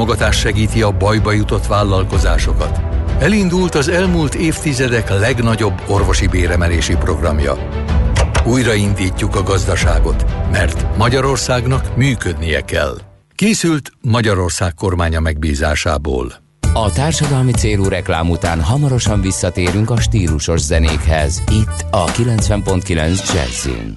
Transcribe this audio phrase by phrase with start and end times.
[0.00, 2.80] Mogatás segíti a bajba jutott vállalkozásokat.
[3.18, 7.68] Elindult az elmúlt évtizedek legnagyobb orvosi béremelési programja.
[8.44, 12.98] Újraindítjuk a gazdaságot, mert Magyarországnak működnie kell.
[13.34, 16.32] Készült Magyarország kormánya megbízásából.
[16.72, 21.42] A társadalmi célú reklám után hamarosan visszatérünk a stílusos zenékhez.
[21.50, 23.96] Itt a 90.9 Jazzin.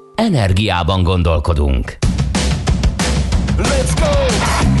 [0.21, 1.97] Energiában gondolkodunk.
[3.57, 4.80] Let's go!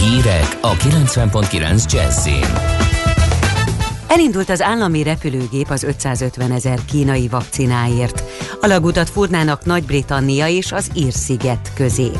[0.00, 2.46] Hírek a 90.9 Jazzin.
[4.08, 8.22] Elindult az állami repülőgép az 550 ezer kínai vakcináért.
[8.60, 12.10] A lagutat furnának Nagy-Britannia és az Ír-sziget közé.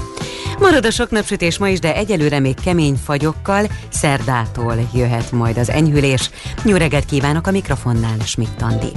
[0.58, 5.70] Marad a sok napsütés ma is, de egyelőre még kemény fagyokkal, szerdától jöhet majd az
[5.70, 6.30] enyhülés.
[6.64, 8.92] Jó reggelt kívánok a mikrofonnál, Schmidt Andi.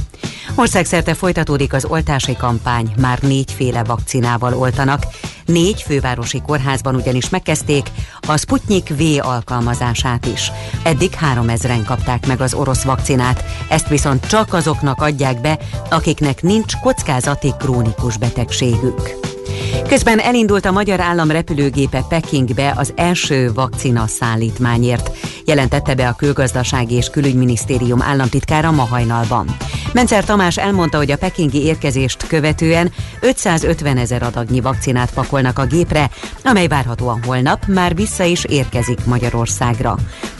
[0.55, 5.03] Országszerte folytatódik az oltási kampány, már négyféle vakcinával oltanak.
[5.45, 7.91] Négy fővárosi kórházban ugyanis megkezdték
[8.27, 10.51] a Sputnik V alkalmazását is.
[10.83, 16.75] Eddig 3000-en kapták meg az orosz vakcinát, ezt viszont csak azoknak adják be, akiknek nincs
[16.75, 19.34] kockázati krónikus betegségük.
[19.87, 26.95] Közben elindult a magyar állam repülőgépe Pekingbe az első vakcina szállítmányért, jelentette be a Külgazdasági
[26.95, 29.57] és Külügyminisztérium államtitkára ma hajnalban.
[29.93, 36.09] Mencer Tamás elmondta, hogy a pekingi érkezést követően 550 ezer adagnyi vakcinát pakolnak a gépre,
[36.43, 39.97] amely várhatóan holnap már vissza is érkezik Magyarországra.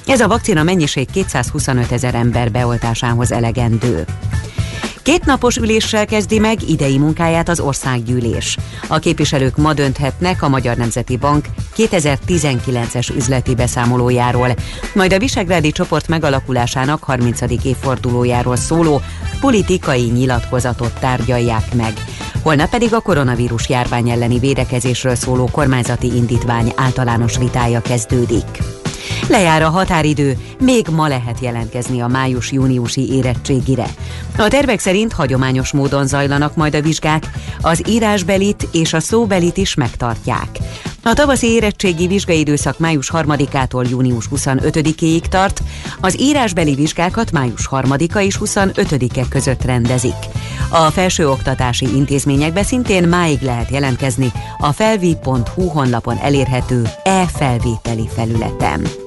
[0.08, 4.06] Ez a vakcina mennyiség 225 ezer ember beoltásához elegendő.
[5.06, 8.58] Két napos üléssel kezdi meg idei munkáját az országgyűlés.
[8.88, 11.46] A képviselők ma dönthetnek a Magyar Nemzeti Bank
[11.78, 14.56] 2019-es üzleti beszámolójáról,
[14.94, 17.42] majd a Visegrádi csoport megalakulásának 30.
[17.64, 19.02] évfordulójáról szóló
[19.40, 21.94] politikai nyilatkozatot tárgyalják meg.
[22.44, 28.75] Holnap pedig a koronavírus járvány elleni védekezésről szóló kormányzati indítvány általános vitája kezdődik.
[29.28, 33.88] Lejár a határidő, még ma lehet jelentkezni a május-júniusi érettségire.
[34.38, 37.30] A tervek szerint hagyományos módon zajlanak majd a vizsgák,
[37.62, 40.48] az írásbelit és a szóbelit is megtartják.
[41.08, 45.64] A tavaszi érettségi vizsgai időszak május 3-ától június 25-éig tart,
[46.02, 50.16] az írásbeli vizsgákat május 3-a és 25-e között rendezik.
[50.70, 59.05] A felsőoktatási intézményekbe szintén máig lehet jelentkezni a felvi.hu honlapon elérhető e-felvételi felületen.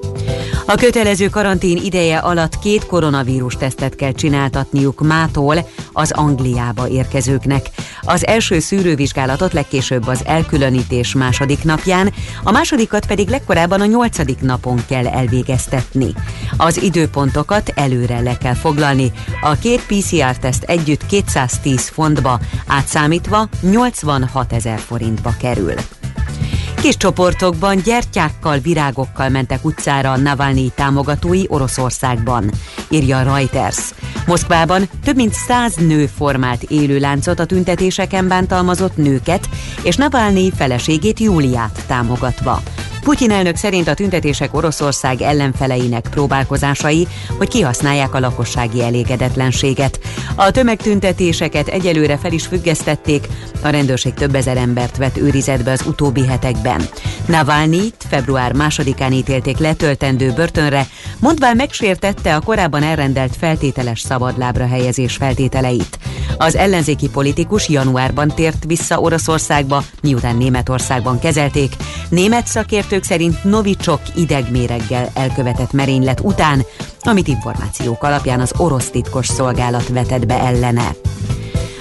[0.70, 7.66] A kötelező karantén ideje alatt két koronavírus tesztet kell csináltatniuk mától az Angliába érkezőknek.
[8.02, 12.12] Az első szűrővizsgálatot legkésőbb az elkülönítés második napján,
[12.42, 16.14] a másodikat pedig legkorábban a nyolcadik napon kell elvégeztetni.
[16.56, 19.12] Az időpontokat előre le kell foglalni.
[19.42, 25.74] A két PCR-teszt együtt 210 fontba, átszámítva 86 ezer forintba kerül.
[26.80, 32.50] Kis csoportokban gyertyákkal, virágokkal mentek utcára a Navalnyi támogatói Oroszországban,
[32.88, 33.78] írja Reuters.
[34.26, 39.48] Moszkvában több mint száz nő formált élő láncot a tüntetéseken bántalmazott nőket
[39.82, 42.62] és Navalnyi feleségét Júliát támogatva.
[43.08, 47.06] Putyin elnök szerint a tüntetések Oroszország ellenfeleinek próbálkozásai,
[47.38, 49.98] hogy kihasználják a lakossági elégedetlenséget.
[50.34, 53.26] A tömegtüntetéseket egyelőre fel is függesztették,
[53.62, 56.88] a rendőrség több ezer embert vett őrizetbe az utóbbi hetekben.
[57.26, 60.86] Navalnyit február másodikán ítélték letöltendő börtönre,
[61.18, 65.98] mondván megsértette a korábban elrendelt feltételes szabadlábra helyezés feltételeit.
[66.36, 71.72] Az ellenzéki politikus januárban tért vissza Oroszországba, miután Németországban kezelték.
[72.08, 72.46] Német
[72.98, 76.62] szakértők szerint Novicsok idegméreggel elkövetett merénylet után,
[77.00, 80.94] amit információk alapján az orosz titkos szolgálat vetett be ellene.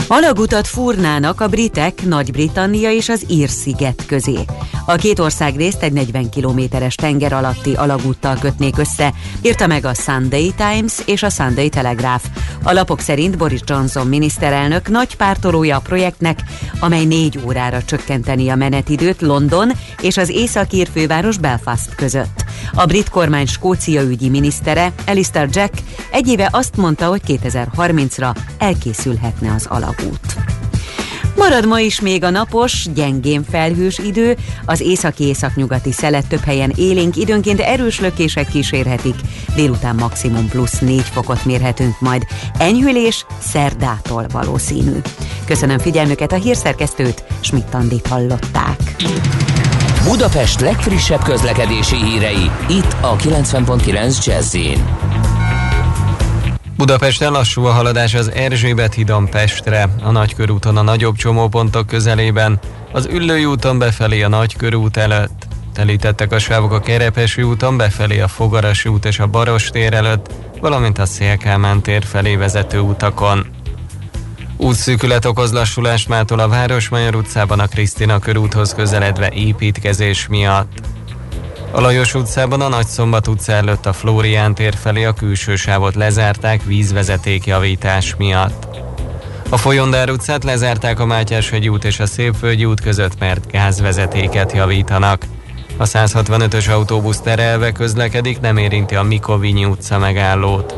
[0.10, 4.38] Alagutat fúrnának a britek Nagy-Britannia és az Ír-sziget közé.
[4.86, 9.94] A két ország részt egy 40 kilométeres tenger alatti alagúttal kötnék össze, írta meg a
[9.94, 12.24] Sunday Times és a Sunday Telegraph.
[12.64, 16.40] A lapok szerint Boris Johnson miniszterelnök nagy pártolója a projektnek,
[16.80, 19.72] amely négy órára csökkenteni a menetidőt London
[20.02, 22.46] és az északír főváros Belfast között.
[22.74, 25.74] A brit kormány Skócia ügyi minisztere, Alistair Jack
[26.12, 29.97] egy éve azt mondta, hogy 2030-ra elkészülhetne az alagút.
[31.38, 37.16] Marad ma is még a napos, gyengén felhős idő, az északi-északnyugati szelet több helyen élénk,
[37.16, 39.16] időnként erős lökések kísérhetik,
[39.56, 42.26] délután maximum plusz 4 fokot mérhetünk majd.
[42.60, 44.98] Enyhülés szerdától valószínű.
[45.46, 48.96] Köszönöm figyelmüket a hírszerkesztőt, Schmidt-Tandit hallották.
[50.04, 54.56] Budapest legfrissebb közlekedési hírei, itt a 90.9 jazz
[56.78, 62.60] Budapesten lassú a haladás az Erzsébet hídon Pestre, a Nagykörúton a nagyobb csomópontok közelében,
[62.92, 68.28] az Üllői úton befelé a Nagykörút előtt, telítettek a sávok a Kerepesi úton befelé a
[68.28, 70.32] Fogarasi út és a Baros tér előtt,
[70.62, 73.46] valamint a Szélkámán tér felé vezető utakon.
[74.58, 80.82] Útszűkület okoz lassulást mától a Városmajor utcában a Krisztina körúthoz közeledve építkezés miatt.
[81.72, 86.64] A Lajos utcában a Nagyszombat utca előtt a Flórián tér felé a külső sávot lezárták
[86.64, 88.68] vízvezetékjavítás miatt.
[89.50, 95.26] A Folyondár utcát lezárták a Mátyás út és a Szépvölgyi út között, mert gázvezetéket javítanak.
[95.78, 100.76] A 165-ös autóbusz terelve közlekedik, nem érinti a Mikovinyi utca megállót.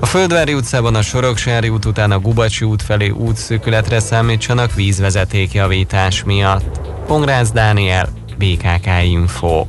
[0.00, 6.80] A Földvári utcában a Soroksári út után a Gubacsi út felé útszűkületre számítsanak vízvezetékjavítás miatt.
[7.06, 8.08] Pongrász Dániel,
[8.38, 9.66] BKK Info.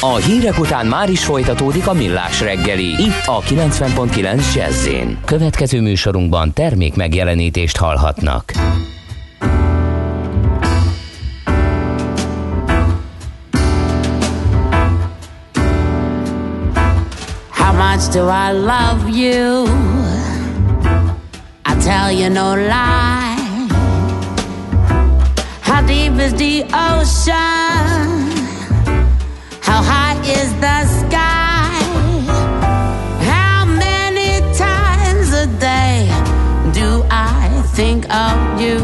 [0.00, 2.84] A hírek után már is folytatódik a millás reggeli.
[2.84, 4.88] Itt a 90.9 jazz
[5.24, 8.52] Következő műsorunkban termék megjelenítést hallhatnak.
[17.50, 19.64] How much do I love you?
[21.64, 23.27] I tell you no lie.
[25.88, 28.04] Deep is the ocean?
[29.62, 31.80] How high is the sky?
[33.32, 36.06] How many times a day
[36.74, 38.80] do I think of you?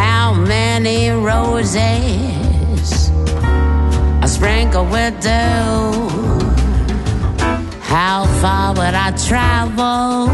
[0.00, 3.10] How many roses
[4.22, 6.08] I sprinkle with dew?
[7.82, 10.28] How far would I travel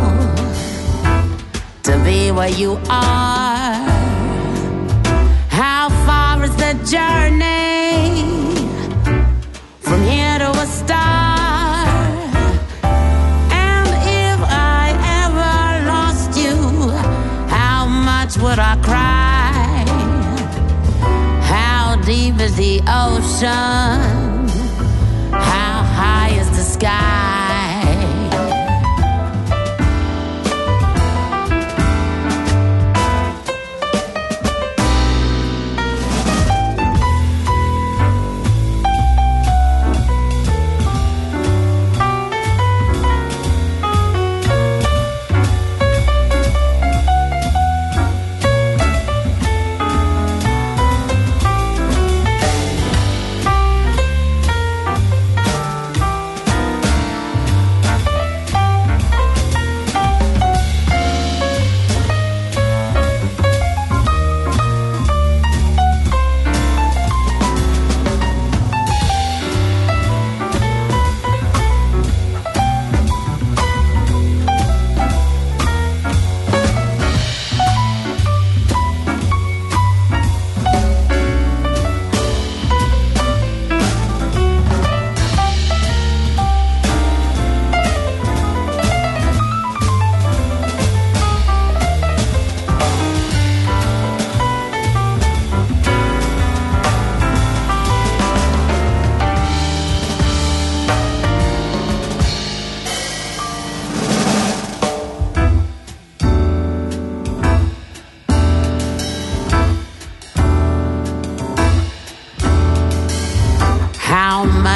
[1.83, 3.92] to be where you are?
[6.93, 8.23] Journey?
[9.81, 11.87] from here to a star.
[13.65, 13.89] And
[14.25, 14.85] if I
[15.23, 16.57] ever lost you,
[17.49, 19.85] how much would I cry?
[21.55, 24.49] How deep is the ocean?
[25.33, 27.32] How high is the sky?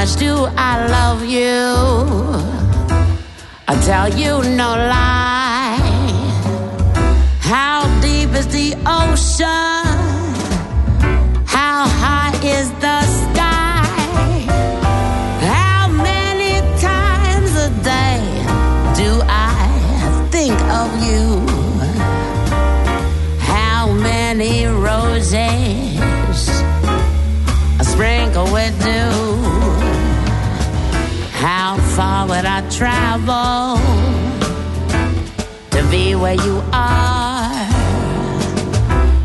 [0.07, 1.67] much do I love you.
[3.69, 5.79] I tell you no lie.
[7.41, 9.87] How deep is the ocean?
[11.47, 13.87] How high is the sky?
[15.53, 18.21] How many times a day
[19.01, 19.67] do I
[20.31, 21.27] think of you?
[23.41, 25.35] How many roses?
[27.79, 28.76] I sprinkle with
[32.77, 33.79] travel
[35.71, 37.65] to be where you are?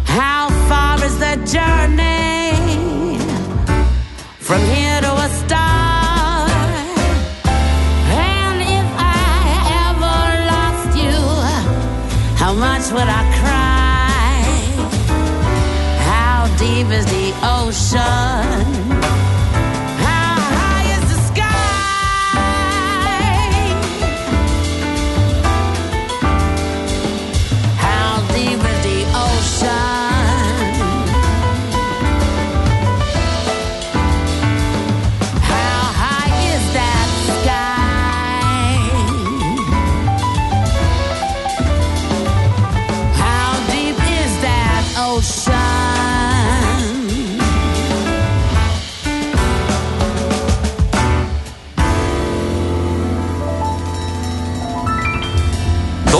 [0.06, 3.18] How far is the journey
[4.40, 6.48] from here to a star?
[8.30, 9.52] And if I
[9.88, 10.20] ever
[10.54, 11.18] lost you,
[12.38, 14.44] how much would I cry?
[16.12, 18.81] How deep is the ocean?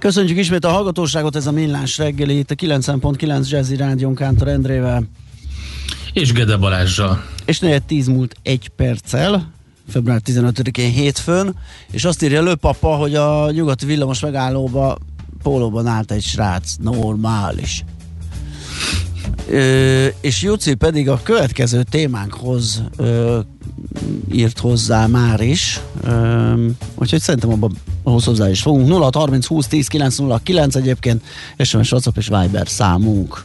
[0.00, 5.02] Köszönjük ismét a hallgatóságot, ez a Millás reggeli, itt a 90.9 Jazzy Rádion Kántor Endrével.
[6.12, 7.24] És Gede Balázsral.
[7.44, 9.52] És 4 10 múlt egy perccel,
[9.88, 11.54] február 15-én hétfőn,
[11.90, 14.98] és azt írja Lőpapa, hogy a nyugati villamos megállóba
[15.42, 17.84] pólóban állt egy srác, normális.
[19.48, 23.40] Ö, és Juci pedig a következő témánkhoz ö,
[24.32, 28.88] írt hozzá már is, ö, úgyhogy szerintem abban ahhoz hozzá is fogunk.
[28.88, 31.22] 0 30 20 10 909 egyébként
[31.58, 33.44] SMS, WhatsApp és Viber számunk.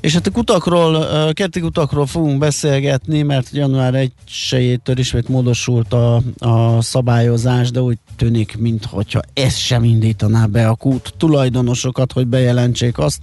[0.00, 3.94] És hát a kutakról, kerti kutakról fogunk beszélgetni, mert január
[4.28, 9.02] 1-től ismét módosult a, a szabályozás, de úgy tűnik, mintha
[9.34, 13.20] ez sem indítaná be a kút tulajdonosokat, hogy bejelentsék azt.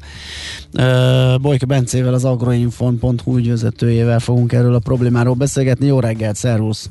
[0.73, 5.85] Ö, Bolyka Bencével, az agroinfon.hu ügyvezetőjével fogunk erről a problémáról beszélgetni.
[5.85, 6.89] Jó reggelt, szervusz!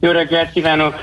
[0.00, 0.94] Jó reggelt kívánok!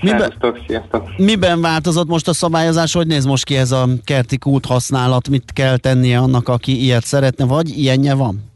[0.00, 0.34] Miben-
[0.66, 1.08] sziasztok!
[1.16, 2.92] Miben változott most a szabályozás?
[2.92, 5.28] Hogy néz most ki ez a kerti kút használat?
[5.28, 7.44] Mit kell tennie annak, aki ilyet szeretne?
[7.44, 8.46] Vagy ilyenje van?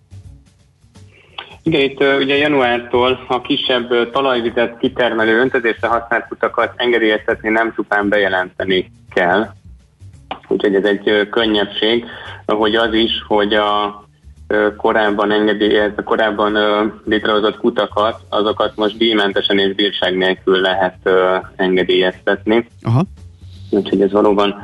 [1.63, 8.91] Igen, itt ugye januártól a kisebb talajvizet kitermelő öntetésre használt kutakat engedélyeztetni nem csupán bejelenteni
[9.15, 9.49] kell.
[10.49, 12.05] Úgyhogy ez egy könnyebbség,
[12.47, 14.02] hogy az is, hogy a
[14.77, 16.57] korábban engedélyez, korábban
[17.05, 21.11] létrehozott kutakat, azokat most díjmentesen és bírság nélkül lehet
[21.57, 22.69] engedélyeztetni.
[22.83, 23.03] Aha.
[23.71, 24.55] Úgyhogy ez valóban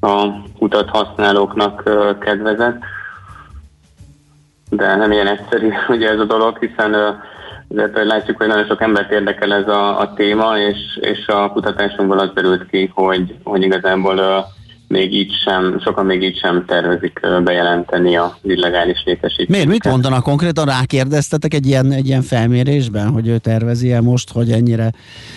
[0.00, 0.26] a
[0.58, 1.82] utat használóknak
[2.20, 2.80] kedvezett.
[4.70, 7.20] De nem ilyen egyszerű ugye ez a dolog, hiszen
[7.68, 12.18] azért látjuk, hogy nagyon sok embert érdekel ez a, a téma, és, és a kutatásunkból
[12.18, 14.46] az derült ki, hogy, hogy igazából
[14.92, 19.48] még így sem, sokan még így sem tervezik bejelenteni az illegális létesítményt.
[19.48, 19.68] Miért?
[19.68, 20.64] Mit mondanak konkrétan?
[20.64, 24.92] Rákérdeztetek egy ilyen, egy ilyen felmérésben, hogy ő tervezi-e most, hogy ennyire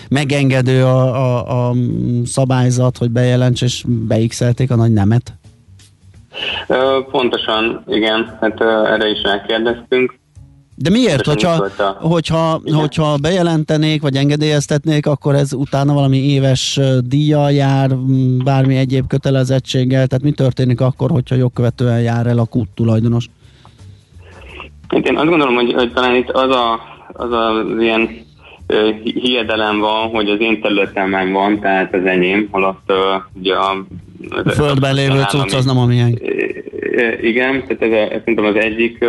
[0.08, 1.74] megengedő a, a, a
[2.24, 5.32] szabályzat, hogy bejelents, és beixelték a nagy nemet?
[7.10, 10.18] Pontosan, igen, hát erre is rákérdeztünk.
[10.78, 11.22] De miért?
[11.22, 12.78] Pontosan Hogyha, a- hogyha, Igen.
[12.78, 17.96] hogyha bejelentenék, vagy engedélyeztetnék, akkor ez utána valami éves ö, díjjal jár,
[18.44, 23.26] bármi egyéb kötelezettséggel, tehát mi történik akkor, hogyha jogkövetően jár el a kút tulajdonos?
[25.02, 26.80] Én azt gondolom, hogy, hogy talán itt az a,
[27.12, 28.08] az a ilyen
[28.66, 33.86] ö, hiedelem van, hogy az én területemen van, tehát az enyém, holott ö, ugye a...
[34.44, 36.20] A földben lévő cucc az nem a miénk.
[37.22, 39.04] Igen, tehát ez, ez szerintem az egyik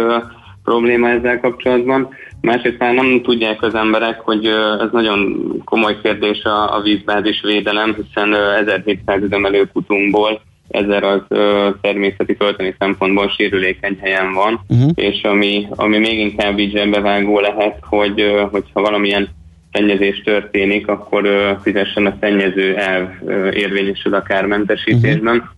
[0.68, 2.10] probléma ezzel kapcsolatban.
[2.42, 7.42] Másrészt már nem tudják az emberek, hogy ö, ez nagyon komoly kérdés a, a vízbázis
[7.42, 14.60] védelem, hiszen ö, 1700 üzemelő kutunkból ezer az ö, természeti költeni szempontból sérülékeny helyen van,
[14.68, 14.92] Uh-huh.
[14.96, 19.28] és ami, ami még inkább így zsebbevágó lehet, hogy ö, hogyha valamilyen
[19.72, 25.50] szennyezés történik, akkor ö, fizessen a szennyező elv ö, érvényesül a kármentesítésben.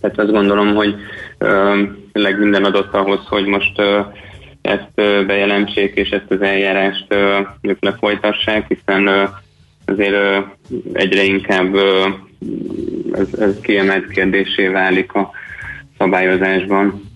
[0.00, 0.94] Tehát azt gondolom, hogy
[2.12, 4.00] tényleg minden adott ahhoz, hogy most ö,
[4.64, 7.06] ezt bejelentsék, és ezt az eljárást
[7.60, 9.30] ők lefolytassák, hiszen
[9.84, 10.44] azért
[10.92, 11.74] egyre inkább
[13.12, 15.30] ez, ez kiemelt kérdésé válik a
[15.98, 17.12] szabályozásban.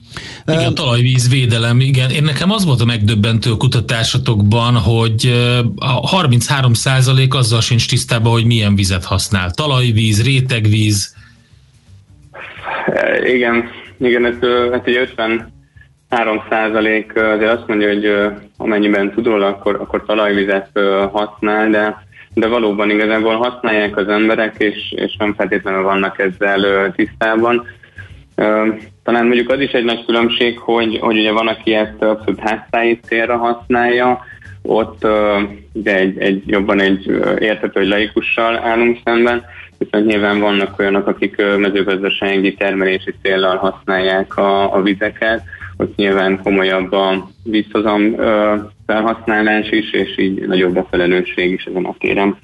[0.47, 2.11] Igen, talajvízvédelem, igen.
[2.11, 5.27] Én nekem az volt a megdöbbentő kutatásatokban, hogy
[5.77, 9.51] a 33% azzal sincs tisztában, hogy milyen vizet használ.
[9.51, 11.17] Talajvíz, rétegvíz.
[13.35, 14.37] Igen, igen, ez,
[14.73, 15.01] hát ugye
[16.11, 20.69] 53 százalék azért azt mondja, hogy amennyiben tud róla, akkor, akkor talajvizet
[21.13, 27.67] használ, de, de valóban igazából használják az emberek, és, és nem feltétlenül vannak ezzel tisztában.
[29.05, 33.01] Talán mondjuk az is egy nagy különbség, hogy, hogy ugye van, aki ezt abszolút háztáji
[33.03, 34.25] célra használja,
[34.63, 35.07] ott
[35.73, 37.07] ugye egy, egy, jobban egy
[37.39, 39.45] értető, hogy laikussal állunk szemben,
[39.79, 45.43] viszont nyilván vannak olyanok, akik mezőgazdasági termelési céllal használják a, a vizeket,
[45.79, 48.21] ott nyilván komolyabb a vízhozam uh,
[48.87, 52.37] felhasználás is, és így nagyobb a felelősség is ezen a téren.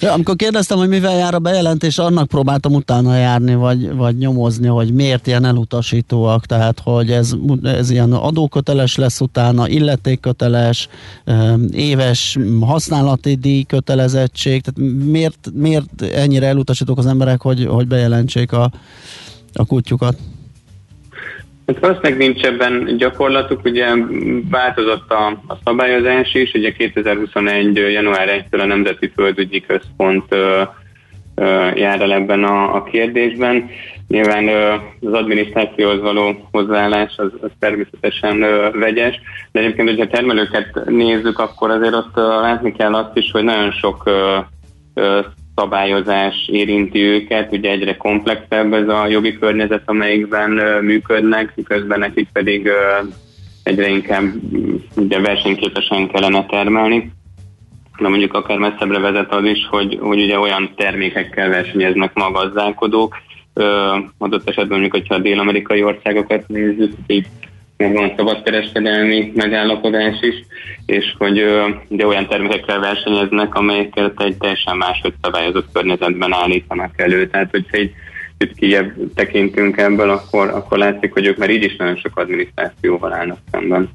[0.00, 4.92] Amikor kérdeztem, hogy mivel jár a bejelentés, annak próbáltam utána járni, vagy, vagy nyomozni, hogy
[4.92, 10.88] miért ilyen elutasítóak, tehát hogy ez, ez ilyen adóköteles lesz utána, illetékköteles,
[11.72, 18.70] éves használati díj kötelezettség, tehát miért, miért ennyire elutasítók az emberek, hogy, hogy bejelentsék a,
[19.52, 20.16] a kutyukat?
[21.70, 23.86] Hát valószínűleg nincs ebben gyakorlatuk, ugye
[24.50, 27.76] változott a, a szabályozás is, ugye 2021.
[27.76, 30.62] január 1-től a Nemzeti Földügyi Központ ö,
[31.34, 33.68] ö, jár el ebben a, a kérdésben.
[34.08, 39.20] Nyilván ö, az adminisztrációhoz való hozzáállás az, az természetesen ö, vegyes,
[39.52, 44.02] de egyébként, hogyha termelőket nézzük, akkor azért ott látni kell azt is, hogy nagyon sok
[44.06, 44.38] ö,
[45.60, 50.50] szabályozás érinti őket, ugye egyre komplexebb ez a jogi környezet, amelyikben
[50.84, 52.70] működnek, miközben nekik pedig
[53.62, 54.24] egyre inkább
[54.96, 57.10] ugye versenyképesen kellene termelni.
[57.98, 62.30] De mondjuk akár messzebbre vezet az is, hogy, hogy ugye olyan termékekkel versenyeznek ma a
[62.30, 63.16] gazdálkodók,
[64.18, 67.26] adott esetben mondjuk, hogyha a dél-amerikai országokat nézzük, így
[67.80, 70.34] meg van szabadkereskedelmi megállapodás is,
[70.86, 71.44] és hogy
[71.88, 77.28] ugye olyan termékekkel versenyeznek, amelyeket egy teljesen máshogy szabályozott környezetben állítanak elő.
[77.28, 77.92] Tehát, hogyha egy
[78.38, 83.12] kicsit kijebb tekintünk ebből, akkor, akkor látszik, hogy ők már így is nagyon sok adminisztrációval
[83.12, 83.90] állnak szemben.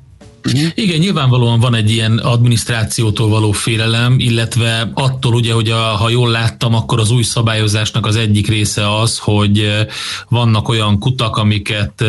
[0.45, 0.71] Uh-huh.
[0.75, 6.29] Igen, nyilvánvalóan van egy ilyen adminisztrációtól való félelem, illetve attól ugye, hogy a, ha jól
[6.29, 9.86] láttam, akkor az új szabályozásnak az egyik része az, hogy
[10.29, 12.03] vannak olyan kutak, amiket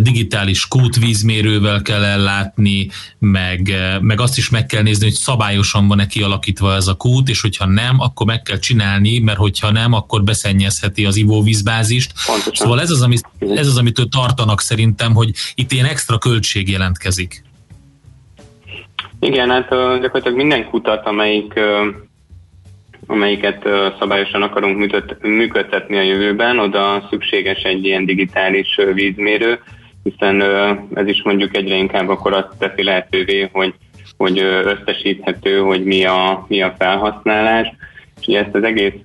[0.00, 6.74] digitális kútvízmérővel kell ellátni, meg, meg azt is meg kell nézni, hogy szabályosan van-e kialakítva
[6.74, 11.04] ez a kút, és hogyha nem, akkor meg kell csinálni, mert hogyha nem, akkor beszennyezheti
[11.04, 12.12] az ivóvízbázist.
[12.26, 12.52] Pontosan.
[12.54, 17.46] Szóval ez az, amit, ez az, amitől tartanak szerintem, hogy itt ilyen extra költség jelentkezik.
[19.20, 21.60] Igen, hát gyakorlatilag minden kutat, amelyik,
[23.06, 29.60] amelyiket szabályosan akarunk működtetni a jövőben, oda szükséges egy ilyen digitális vízmérő,
[30.02, 30.42] hiszen
[30.94, 33.74] ez is mondjuk egyre inkább akkor azt teszi lehetővé, hogy,
[34.16, 37.68] hogy összesíthető, hogy mi a, mi a felhasználás.
[38.20, 39.02] És ugye ezt az egész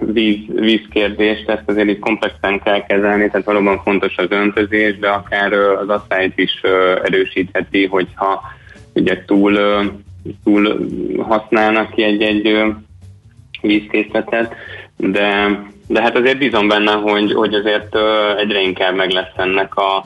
[0.00, 5.52] víz, vízkérdést, ezt azért így komplexen kell kezelni, tehát valóban fontos az öntözés, de akár
[5.52, 6.60] az asszályt is
[7.04, 8.42] erősítheti, hogyha
[8.94, 9.58] ugye túl,
[10.44, 12.64] túl használnak ki egy-egy
[13.62, 14.54] vízkészletet,
[14.96, 17.96] de, de hát azért bízom benne, hogy, hogy azért
[18.38, 20.04] egyre inkább meg lesz ennek a,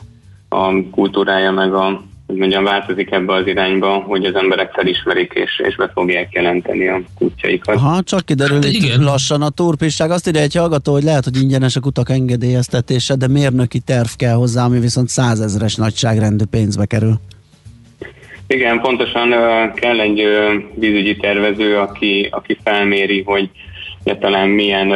[0.48, 2.02] a kultúrája, meg a,
[2.34, 6.88] hogy mondjam, változik ebbe az irányba, hogy az emberek felismerik és, és be fogják jelenteni
[6.88, 7.78] a kutyaikat.
[7.78, 10.10] Ha csak kiderül hát, itt lassan a turpisság.
[10.10, 14.34] Azt ide egy hallgató, hogy lehet, hogy ingyenes a kutak engedélyeztetése, de mérnöki terv kell
[14.34, 17.14] hozzá, ami viszont százezres nagyságrendű pénzbe kerül.
[18.46, 19.30] Igen, pontosan
[19.74, 20.22] kell egy
[20.74, 23.50] vízügyi tervező, aki, aki felméri, hogy
[24.20, 24.92] talán milyen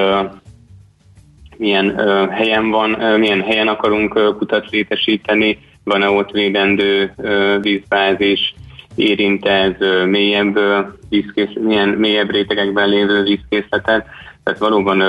[1.57, 1.97] milyen
[2.31, 7.15] helyen van, milyen helyen akarunk kutat létesíteni, van-e ott védendő
[7.61, 8.55] vízbázis,
[8.95, 9.73] érint ez
[10.05, 10.59] mélyebb
[11.09, 14.07] vízkész, milyen mélyebb rétegekben lévő vízkészletet,
[14.43, 15.03] tehát valóban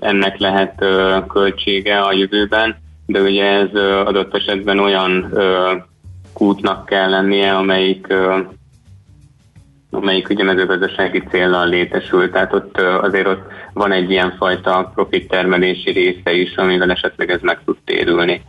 [0.00, 0.84] ennek lehet
[1.28, 5.32] költsége a jövőben, de ugye ez adott esetben olyan
[6.32, 8.06] kútnak kell lennie, amelyik
[9.90, 15.90] amelyik ugye mezőgazdasági célnal létesül, tehát ott azért ott van egy ilyen fajta profit termelési
[15.90, 18.42] része is, amivel esetleg ez meg tud térülni.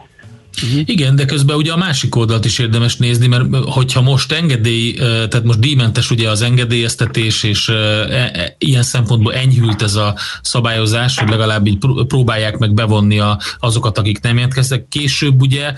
[0.85, 5.43] Igen, de közben ugye a másik oldalt is érdemes nézni, mert hogyha most engedély, tehát
[5.43, 11.29] most díjmentes ugye az engedélyeztetés, és e, e, ilyen szempontból enyhült ez a szabályozás, hogy
[11.29, 14.87] legalább így próbálják meg bevonni a, azokat, akik nem jelentkeztek.
[14.89, 15.73] Később ugye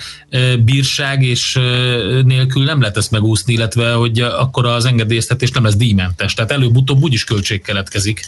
[0.59, 1.59] bírság és
[2.25, 6.33] nélkül nem lehet ezt megúszni, illetve hogy akkor az engedélyeztetés nem lesz díjmentes.
[6.33, 8.21] Tehát előbb-utóbb úgyis költség keletkezik.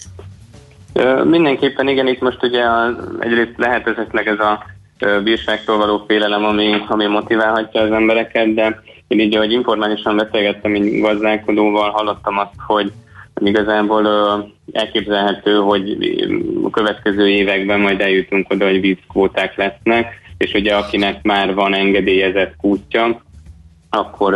[1.24, 4.75] Mindenképpen igen, itt most ugye az, egyrészt lehet esetleg ez a
[5.24, 11.02] bírságtól való félelem, ami, ami motiválhatja az embereket, de én így, ahogy informálisan beszélgettem így
[11.02, 12.92] gazdálkodóval, hallottam azt, hogy
[13.36, 14.08] igazából
[14.72, 15.98] elképzelhető, hogy
[16.64, 22.56] a következő években majd eljutunk oda, hogy vízkvóták lesznek, és ugye akinek már van engedélyezett
[22.56, 23.22] kútja,
[23.90, 24.34] akkor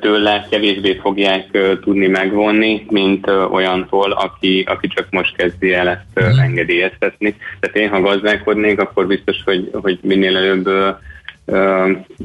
[0.00, 6.38] tőle kevésbé fogják tudni megvonni, mint olyantól, aki, aki csak most kezdi el ezt mhm.
[6.38, 7.36] engedélyeztetni.
[7.60, 10.68] Tehát én, ha gazdálkodnék, akkor biztos, hogy, hogy minél előbb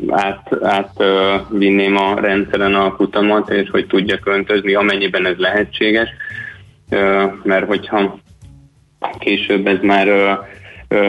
[0.08, 1.04] át, át
[1.50, 6.10] vinném a rendszeren a futamat, és hogy tudjak öntözni, amennyiben ez lehetséges,
[7.44, 8.20] mert hogyha
[9.20, 10.08] később ez már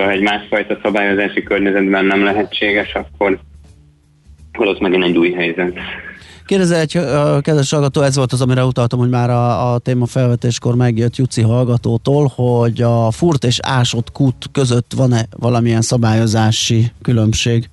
[0.09, 3.39] egy másfajta szabályozási környezetben nem lehetséges, akkor
[4.53, 5.79] az megint egy új helyzet.
[6.47, 10.07] Kérdezze egy uh, kedves hallgató, ez volt az, amire utaltam, hogy már a, a téma
[10.07, 17.69] felvetéskor megjött Juci hallgatótól, hogy a furt és ásott kút között van-e valamilyen szabályozási különbség?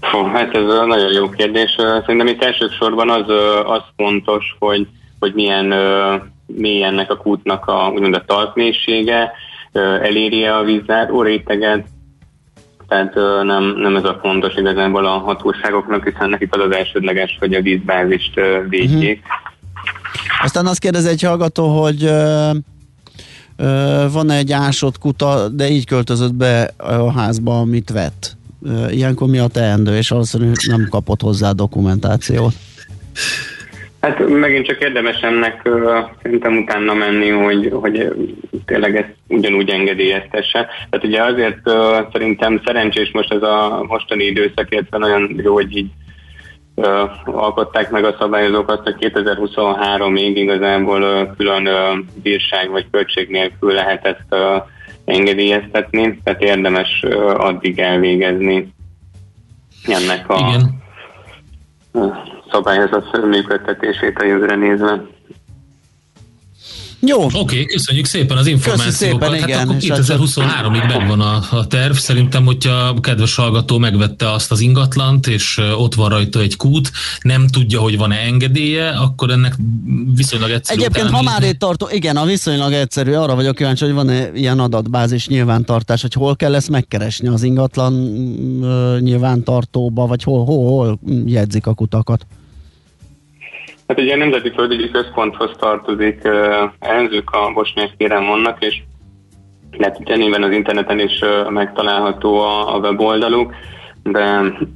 [0.00, 1.70] Fó, hát ez nagyon jó kérdés.
[1.76, 3.24] Szerintem itt elsősorban az,
[3.66, 4.86] az fontos, hogy,
[5.18, 5.74] hogy milyen
[6.46, 9.32] mély ennek a kútnak a, úgymond a talpmélysége,
[10.02, 11.86] eléri a vízzáró réteget,
[12.90, 17.54] tehát nem, nem ez a fontos igazából a hatóságoknak, hiszen nekik az az elsődleges, hogy
[17.54, 18.34] a vízbázist
[18.68, 19.18] védjék.
[19.22, 20.44] Uh-huh.
[20.44, 22.50] Aztán azt kérdez egy hallgató, hogy uh,
[23.58, 28.36] uh, van egy ásott kuta, de így költözött be a házba, amit vett.
[28.60, 32.54] Uh, ilyenkor mi a teendő, és valószínűleg nem kapott hozzá dokumentációt.
[34.00, 38.12] Hát megint csak érdemes ennek uh, szerintem utána menni, hogy, hogy
[38.64, 40.68] tényleg ezt ugyanúgy engedélyeztesse.
[40.90, 45.76] Tehát ugye azért uh, szerintem szerencsés most ez a mostani időszak, illetve nagyon jó, hogy
[45.76, 45.90] így
[46.74, 51.68] uh, alkották meg a szabályozók azt, hogy 2023-ig igazából uh, külön
[52.22, 54.34] bírság vagy költség nélkül lehet ezt
[55.04, 58.72] engedélyeztetni, tehát érdemes addig elvégezni
[59.86, 60.78] ennek a Igen
[62.52, 65.02] szabályozat működtetését a jövőre nézve.
[67.02, 67.24] Jó.
[67.24, 69.22] Oké, okay, köszönjük szépen az információkat.
[69.22, 71.92] Szépen, hát igen, akkor 2023-ig megvan a, a terv.
[71.92, 76.90] Szerintem, hogyha a kedves hallgató megvette azt az ingatlant, és ott van rajta egy kút,
[77.22, 79.54] nem tudja, hogy van-e engedélye, akkor ennek
[80.14, 80.80] viszonylag egyszerű.
[80.80, 84.58] Egyébként, ha már itt tartó, igen, a viszonylag egyszerű, arra vagyok kíváncsi, hogy van-e ilyen
[84.58, 87.92] adatbázis nyilvántartás, hogy hol kell ezt megkeresni az ingatlan
[89.00, 92.26] nyilvántartóba, vagy hol, hol, hol jegyzik a kutakat.
[93.90, 96.24] Hát ugye a Nemzeti Földügyi Központhoz tartozik,
[96.78, 98.82] ellenzők a bosnyák kérem vannak, és
[99.78, 103.54] lehet nyilván az interneten is megtalálható a, a weboldaluk,
[104.02, 104.22] de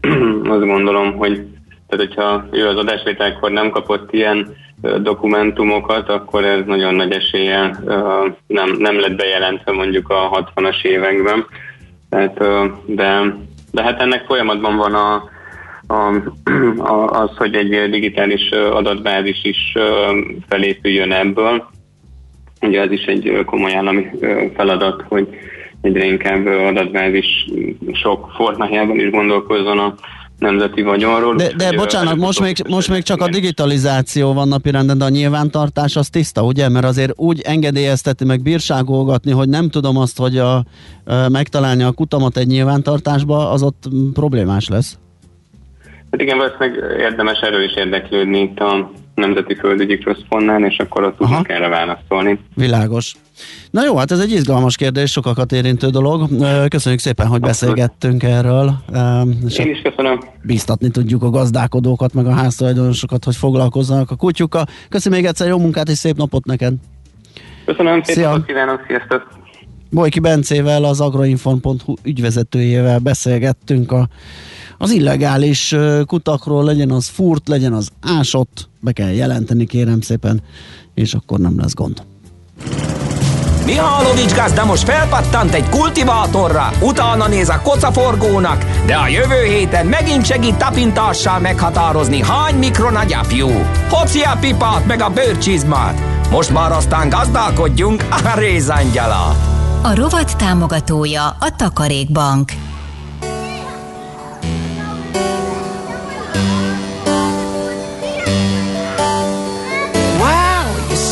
[0.55, 1.47] azt gondolom, hogy
[1.89, 4.55] tehát hogyha ő az adásvételkor nem kapott ilyen
[4.99, 7.79] dokumentumokat, akkor ez nagyon nagy eséllyel
[8.47, 11.47] nem, nem lett bejelentve mondjuk a 60-as években.
[12.11, 12.39] Tehát,
[12.87, 13.37] de,
[13.73, 15.33] de hát ennek folyamatban van a,
[15.87, 16.15] a,
[16.93, 19.73] a, az, hogy egy digitális adatbázis is
[20.49, 21.65] felépüljön ebből.
[22.61, 24.07] Ugye az is egy komoly állami
[24.57, 25.29] feladat, hogy
[25.81, 27.27] egyre inkább adatbázis
[27.93, 29.95] sok formájában is gondolkozzon a
[30.39, 31.35] nemzeti vagyonról.
[31.35, 35.97] De, de bocsánat, most még, most még csak a digitalizáció van napirenden, de a nyilvántartás
[35.97, 36.69] az tiszta, ugye?
[36.69, 40.65] Mert azért úgy engedélyezteti meg bírságolgatni, hogy nem tudom azt, hogy a, a,
[41.29, 44.99] megtalálni a kutamat egy nyilvántartásba, az ott problémás lesz.
[46.15, 51.17] Hát igen, valószínűleg érdemes erről is érdeklődni itt a Nemzeti Földügyi Központnál, és akkor ott
[51.17, 52.39] tudunk erre válaszolni.
[52.55, 53.15] Világos.
[53.71, 56.29] Na jó, hát ez egy izgalmas kérdés, sokakat érintő dolog.
[56.69, 58.73] Köszönjük szépen, hogy beszélgettünk erről.
[59.47, 60.21] És Én is köszönöm.
[60.43, 64.65] Bíztatni tudjuk a gazdálkodókat, meg a háztulajdonosokat, hogy foglalkozzanak a kutyukkal.
[64.89, 66.75] Köszönöm még egyszer, jó munkát és szép napot neked.
[67.65, 68.29] Köszönöm, szép Szia.
[68.29, 69.29] napot kívánok, sziasztok!
[69.91, 74.09] Bojki Bencével, az agroinform.hu ügyvezetőjével beszélgettünk a
[74.79, 75.75] az illegális
[76.07, 80.43] kutakról, legyen az furt, legyen az ásott, be kell jelenteni kérem szépen,
[80.95, 82.03] és akkor nem lesz gond.
[83.67, 90.27] Mihálovics gazda most felpattant egy kultivátorra, utána néz a kocaforgónak, de a jövő héten megint
[90.27, 93.49] segít tapintással meghatározni, hány mikron a gyapjú.
[93.91, 96.01] Hoci a pipát meg a bőrcsizmát.
[96.31, 99.37] Most már aztán gazdálkodjunk a rézangyala.
[99.83, 102.53] A rovat támogatója a Takarékbank.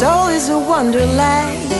[0.02, 1.70] Soul is a wonderland.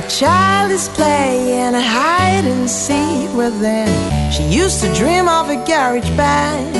[0.00, 3.92] A child is playing a hide and seek within.
[4.32, 6.74] She used to dream of a garage band.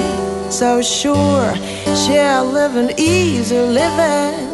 [0.52, 1.54] So sure,
[2.00, 4.46] she'll live an easy living.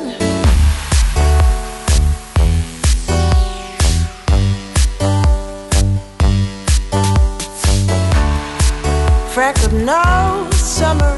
[9.35, 11.15] Freckled nose, summer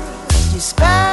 [0.54, 1.05] you spend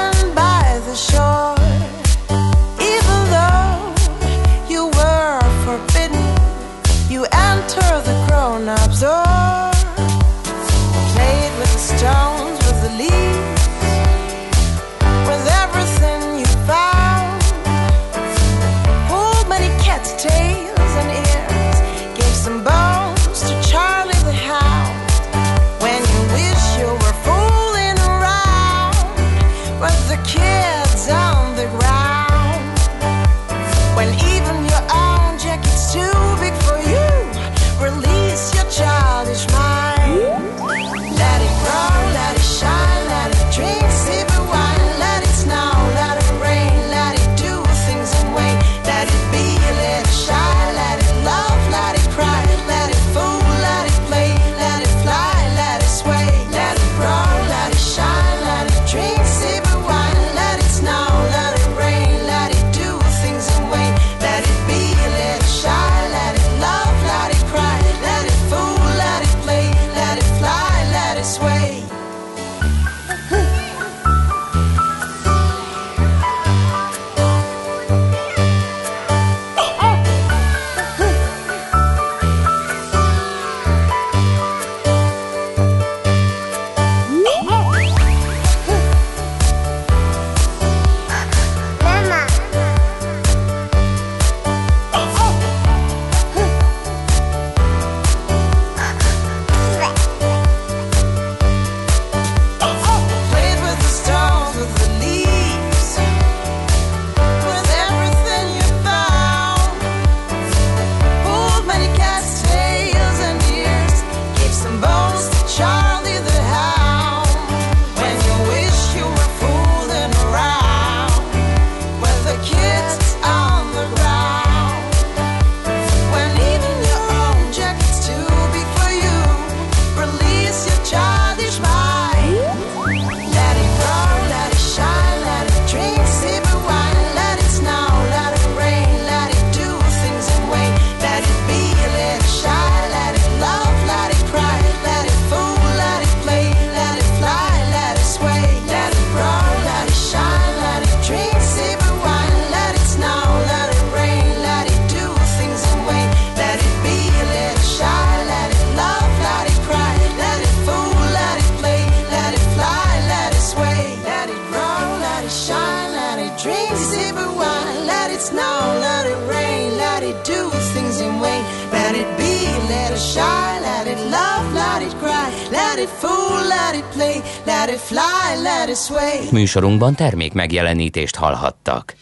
[165.23, 170.03] let it shine, let it drink, sip wine, let it snow, let it rain, let
[170.03, 171.43] it do things in vain.
[171.71, 172.35] Let it be,
[172.67, 177.21] let it shine, let it love, let it cry, let it fool, let it play,
[177.45, 179.29] let it fly, let it sway.
[179.31, 181.95] Műsorunkban termék megjelenítést hallhattak.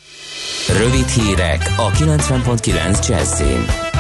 [0.77, 3.90] Rövid hírek a 90.9 Jazzin.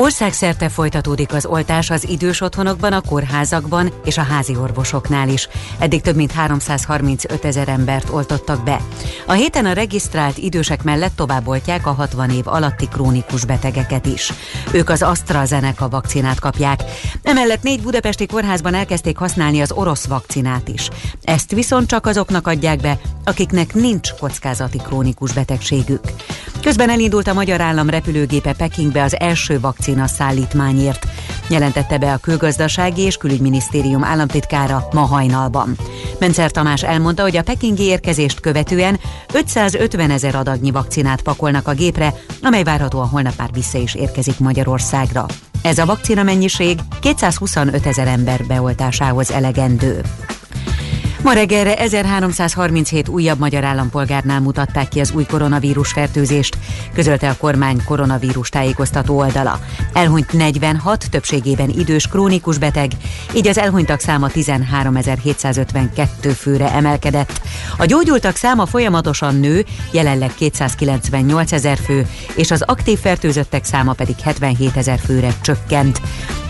[0.00, 5.48] Országszerte folytatódik az oltás az idős otthonokban, a kórházakban és a házi orvosoknál is.
[5.78, 8.80] Eddig több mint 335 ezer embert oltottak be.
[9.26, 14.32] A héten a regisztrált idősek mellett tovább oltják a 60 év alatti krónikus betegeket is.
[14.72, 16.84] Ők az AstraZeneca vakcinát kapják.
[17.22, 20.88] Emellett négy budapesti kórházban elkezdték használni az orosz vakcinát is.
[21.22, 26.00] Ezt viszont csak azoknak adják be, akiknek nincs kockázati krónikus betegségük.
[26.62, 31.06] Közben elindult a magyar állam repülőgépe Pekingbe az első vakcina szállítmányért,
[31.48, 35.76] jelentette be a külgazdasági és külügyminisztérium államtitkára ma hajnalban.
[36.18, 39.00] Mencer Tamás elmondta, hogy a pekingi érkezést követően
[39.32, 45.26] 550 ezer adagnyi vakcinát pakolnak a gépre, amely várhatóan holnap már vissza is érkezik Magyarországra.
[45.62, 50.00] Ez a vakcina mennyiség 225 ezer ember beoltásához elegendő.
[51.28, 56.58] Ma reggelre 1337 újabb magyar állampolgárnál mutatták ki az új koronavírus fertőzést,
[56.94, 59.60] közölte a kormány koronavírus tájékoztató oldala.
[59.92, 62.90] Elhunyt 46, többségében idős krónikus beteg,
[63.34, 67.40] így az elhunytak száma 13.752 főre emelkedett.
[67.76, 74.18] A gyógyultak száma folyamatosan nő, jelenleg 298 ezer fő, és az aktív fertőzöttek száma pedig
[74.18, 76.00] 77 ezer főre csökkent.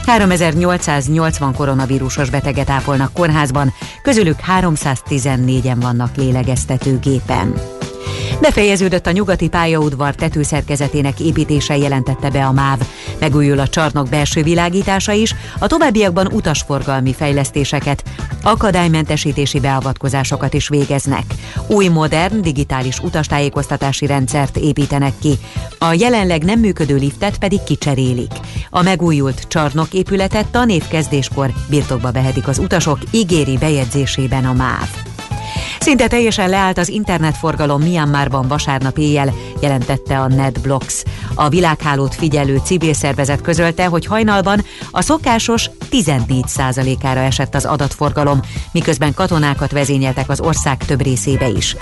[0.08, 7.77] 3880 koronavírusos beteget ápolnak kórházban, közülük 314-en vannak lélegeztetőgépen.
[8.40, 12.78] Befejeződött a nyugati pályaudvar tetőszerkezetének építése jelentette be a MÁV.
[13.18, 18.02] Megújul a csarnok belső világítása is, a továbbiakban utasforgalmi fejlesztéseket,
[18.42, 21.24] akadálymentesítési beavatkozásokat is végeznek.
[21.66, 25.32] Új modern digitális utastájékoztatási rendszert építenek ki,
[25.78, 28.32] a jelenleg nem működő liftet pedig kicserélik.
[28.70, 35.07] A megújult csarnok épületet tanévkezdéskor birtokba vehetik az utasok, ígéri bejegyzésében a MÁV.
[35.88, 41.02] Szinte teljesen leállt az internetforgalom Myanmarban vasárnap éjjel, jelentette a NetBlocks.
[41.34, 48.40] A világhálót figyelő civil szervezet közölte, hogy hajnalban a szokásos 14%-ára esett az adatforgalom,
[48.72, 51.76] miközben katonákat vezényeltek az ország több részébe is.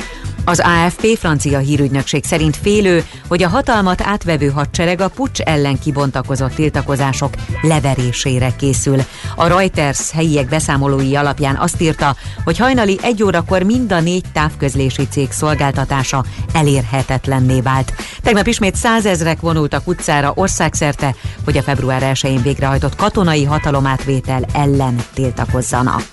[0.49, 6.55] Az AFP francia hírügynökség szerint félő, hogy a hatalmat átvevő hadsereg a pucs ellen kibontakozott
[6.55, 9.01] tiltakozások leverésére készül.
[9.37, 15.09] A Reuters helyiek beszámolói alapján azt írta, hogy hajnali egy órakor mind a négy távközlési
[15.09, 17.93] cég szolgáltatása elérhetetlenné vált.
[18.23, 26.05] Tegnap ismét százezrek vonultak utcára országszerte, hogy a február 1-én végrehajtott katonai hatalomátvétel ellen tiltakozzanak.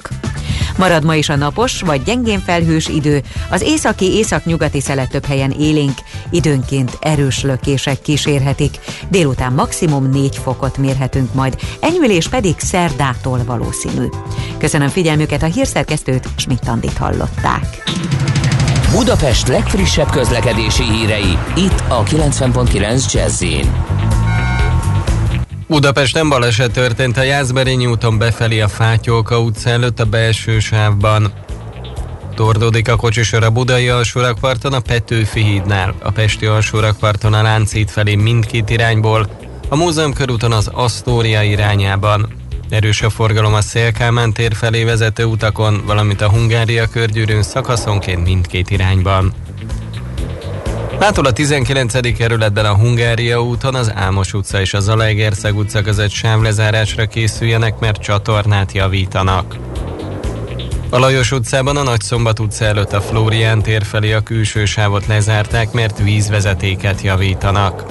[0.77, 5.51] Marad ma is a napos vagy gyengén felhős idő, az északi északnyugati szelet több helyen
[5.51, 5.97] élénk,
[6.29, 8.79] időnként erős lökések kísérhetik.
[9.09, 14.05] Délután maximum 4 fokot mérhetünk majd, enyhülés pedig szerdától valószínű.
[14.57, 17.83] Köszönöm figyelmüket a hírszerkesztőt, Schmidt-Tandit hallották.
[18.91, 23.43] Budapest legfrissebb közlekedési hírei, itt a 90.9 jazz
[25.67, 31.34] Budapesten baleset történt a Jászberényi úton befelé a Fátyolka utca előtt a belső sávban.
[32.36, 38.15] Tordódik a kocsisor a Budai alsórakparton a Petőfi hídnál, a Pesti alsórakparton a Lánchíd felé
[38.15, 39.30] mindkét irányból,
[39.69, 42.28] a Múzeum körúton az Asztória irányában.
[42.69, 48.69] Erős a forgalom a Szélkámán tér felé vezető utakon, valamint a Hungária körgyűrűn szakaszonként mindkét
[48.69, 49.34] irányban.
[51.04, 52.18] Mától a 19.
[52.18, 58.02] kerületben a Hungária úton az Álmos utca és a Zalaegerszeg utca között sávlezárásra készüljenek, mert
[58.02, 59.56] csatornát javítanak.
[60.89, 65.72] A Lajos utcában a Nagyszombat utca előtt a Flórián tér felé a külső sávot lezárták,
[65.72, 67.86] mert vízvezetéket javítanak.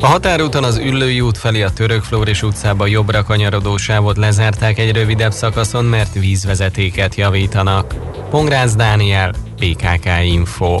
[0.00, 4.92] A határúton az Üllői út felé a Török Flóris utcába jobbra kanyarodó sávot lezárták egy
[4.92, 7.94] rövidebb szakaszon, mert vízvezetéket javítanak.
[8.30, 10.80] Pongrász Dániel, PKK Info.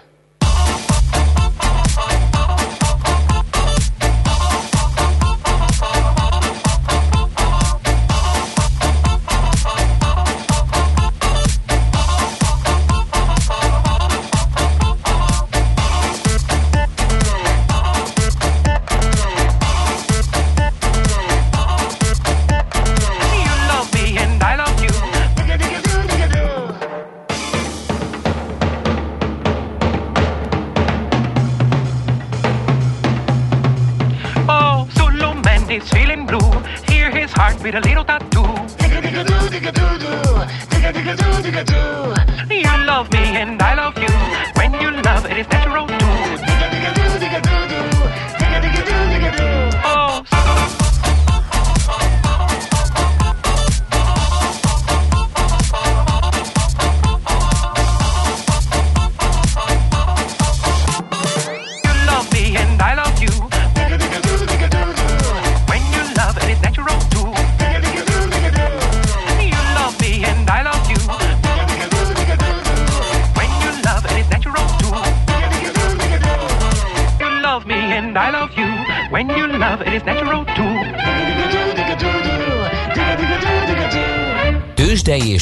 [37.63, 38.43] with a little tattoo.
[38.77, 42.30] Digga digga doo digga doo doo, digga digga doo digga doo.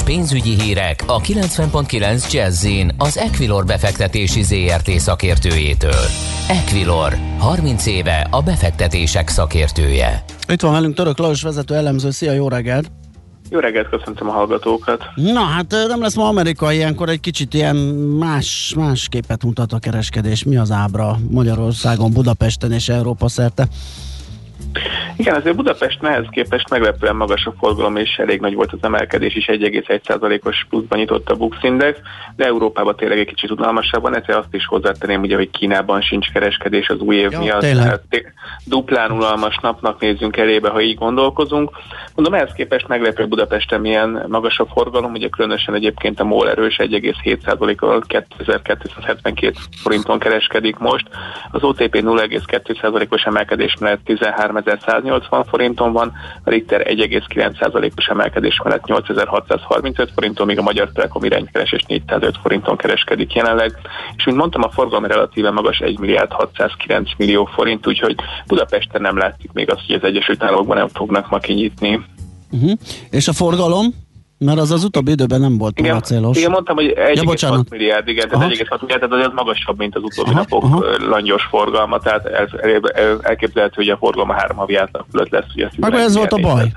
[0.09, 6.03] Pénzügyi hírek a 90.9 Jazzin az Equilor befektetési ZRT szakértőjétől.
[6.47, 10.23] Equilor, 30 éve a befektetések szakértője.
[10.47, 12.09] Itt van velünk Török Lajos vezető elemző.
[12.09, 12.91] Szia, jó reggelt!
[13.49, 15.03] Jó reggelt, köszöntöm a hallgatókat.
[15.15, 17.75] Na hát nem lesz ma Amerika ilyenkor egy kicsit ilyen
[18.19, 20.43] más, más képet mutat a kereskedés.
[20.43, 23.67] Mi az ábra Magyarországon, Budapesten és Európa szerte?
[25.17, 29.35] Igen, azért Budapest nehez képest meglepően magas a forgalom, és elég nagy volt az emelkedés
[29.35, 31.99] is, 1,1%-os pluszban nyitott a Bux Index,
[32.35, 36.31] de Európában tényleg egy kicsit unalmasabb van, ezért azt is hozzátenném, ugye, hogy Kínában sincs
[36.31, 38.03] kereskedés az új év Ja, miatt, tehát
[38.65, 41.71] duplán unalmas napnak nézzünk elébe, ha így gondolkozunk.
[42.15, 46.75] Mondom, ehhez képest meglepő Budapesten milyen magas a forgalom, ugye különösen egyébként a MOL erős
[46.77, 49.53] 1,7%-kal 2272
[49.83, 51.07] forinton kereskedik most,
[51.51, 54.03] az OTP 0,2%-os emelkedés mellett
[54.53, 56.11] 13.180 forinton van,
[56.43, 63.33] a Richter 1,9%-os emelkedés mellett 8635 forinton, míg a Magyar Telekom iránykeresés 405 forinton kereskedik
[63.33, 63.77] jelenleg.
[64.15, 68.15] És mint mondtam, a forgalom relatíve magas 1 milliárd 609 millió forint, úgyhogy
[68.47, 72.05] Budapesten nem látszik még azt, hogy az Egyesült Államokban nem fognak ma kinyitni.
[72.51, 72.71] Uh-huh.
[73.09, 73.85] És a forgalom?
[74.45, 76.37] Mert az az utóbbi időben nem volt túl célos.
[76.37, 77.69] Igen, mondtam, hogy Ja, 1,6 bocsánat.
[77.69, 80.83] milliárd, igen, tehát 1,6 milliárd, tehát az magasabb, mint az utóbbi Aha, napok aha.
[81.09, 85.45] langyos forgalma, tehát el, el, el, elképzelhető, hogy a forgalma három havi átlag fölött lesz.
[85.55, 86.71] Ugye Akkor ez volt a baj,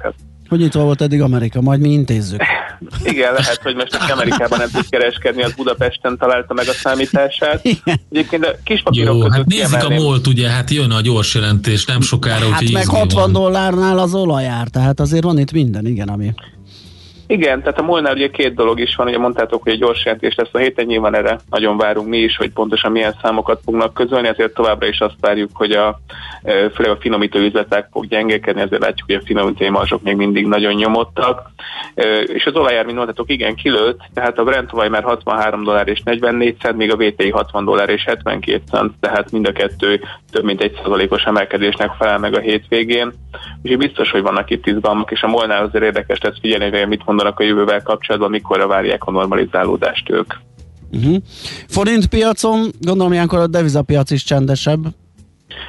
[0.49, 2.43] hogy itt volt eddig Amerika, majd mi intézzük.
[3.05, 7.63] Igen, lehet, hogy most aki Amerikában nem tud kereskedni, az Budapesten találta meg a számítását.
[8.11, 11.01] Egyébként a kis papírok Jó, között hát nézzük a kiemelném- MOL-t, ugye, hát jön a
[11.01, 13.33] gyors jelentés, nem sokára, Hát meg izgi 60 van.
[13.33, 16.33] dollárnál az olajár, tehát azért van itt minden, igen, ami...
[17.33, 20.35] Igen, tehát a Molnál ugye két dolog is van, ugye mondtátok, hogy egy gyors jelentés
[20.35, 24.29] lesz a héten, nyilván erre nagyon várunk mi is, hogy pontosan milyen számokat fognak közölni,
[24.29, 26.01] ezért továbbra is azt várjuk, hogy a,
[26.43, 30.75] főleg a finomító üzletek fog gyengélkedni, ezért látjuk, hogy a finomító marzsok még mindig nagyon
[30.75, 31.51] nyomottak.
[32.27, 36.01] És az olajár, mint mondtátok, igen, kilőtt, tehát a Brent olaj már 63 dollár és
[36.05, 40.45] 44 cent, míg a VTI 60 dollár és 72 cent, tehát mind a kettő több
[40.45, 43.13] mint egy százalékos emelkedésnek felel meg a hétvégén.
[43.63, 47.03] Úgyhogy biztos, hogy vannak itt izgalmak, és a Molnál azért érdekes lesz figyelni, hogy mit
[47.23, 50.35] mondanak a jövővel kapcsolatban, mikorra várják a normalizálódást ők.
[50.93, 51.17] Uh-huh.
[51.69, 54.81] Forint piacon, gondolom ilyenkor a devizapiac is csendesebb.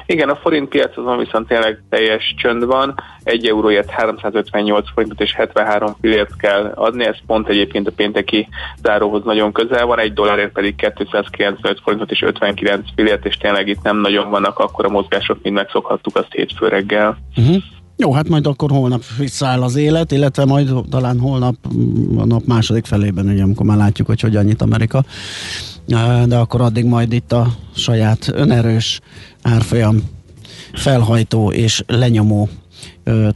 [0.06, 2.94] Igen, a forint piacon viszont tényleg teljes csönd van.
[3.22, 8.48] Egy euróért 358 forintot és 73 fillért kell adni, ez pont egyébként a pénteki
[8.82, 13.82] záróhoz nagyon közel van, egy dollárért pedig 295 forintot és 59 fillért, és tényleg itt
[13.82, 17.18] nem nagyon vannak akkora mozgások, mint megszokhattuk azt hétfő reggel.
[17.36, 17.62] Uh-huh.
[17.96, 22.44] Jó, hát majd akkor holnap visszaáll az élet, illetve majd talán holnap mm, a nap
[22.44, 25.04] második felében, ugye, amikor már látjuk, hogy hogyan nyit Amerika.
[26.26, 29.00] De akkor addig majd itt a saját önerős
[29.42, 29.96] árfolyam
[30.72, 32.48] felhajtó és lenyomó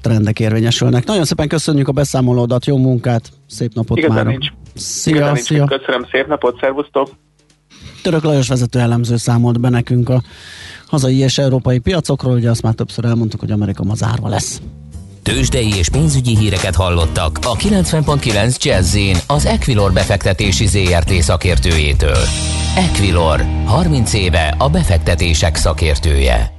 [0.00, 1.06] trendek érvényesülnek.
[1.06, 4.26] Nagyon szépen köszönjük a beszámolódat, jó munkát, szép napot Igazán már.
[4.26, 4.46] nincs.
[4.74, 5.46] Szia, Igazán nincs.
[5.46, 5.64] szia.
[5.64, 7.08] Köszönöm, szép napot, szervusztok!
[8.02, 10.22] Török Lajos vezető elemző számolt be nekünk a
[10.86, 14.60] hazai és európai piacokról, ugye azt már többször elmondtuk, hogy Amerika ma zárva lesz.
[15.22, 22.24] Tőzsdei és pénzügyi híreket hallottak a 90.9 Jazzin az Equilor befektetési ZRT szakértőjétől.
[22.76, 26.56] Equilor, 30 éve a befektetések szakértője.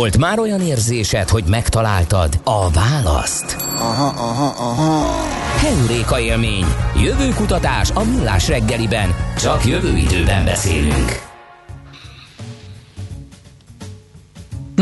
[0.00, 3.56] Volt már olyan érzésed, hogy megtaláltad a választ?
[3.78, 5.06] Aha, aha, aha.
[5.56, 6.64] Heuréka élmény.
[7.02, 9.14] Jövő kutatás a millás reggeliben.
[9.36, 11.29] Csak jövő időben beszélünk.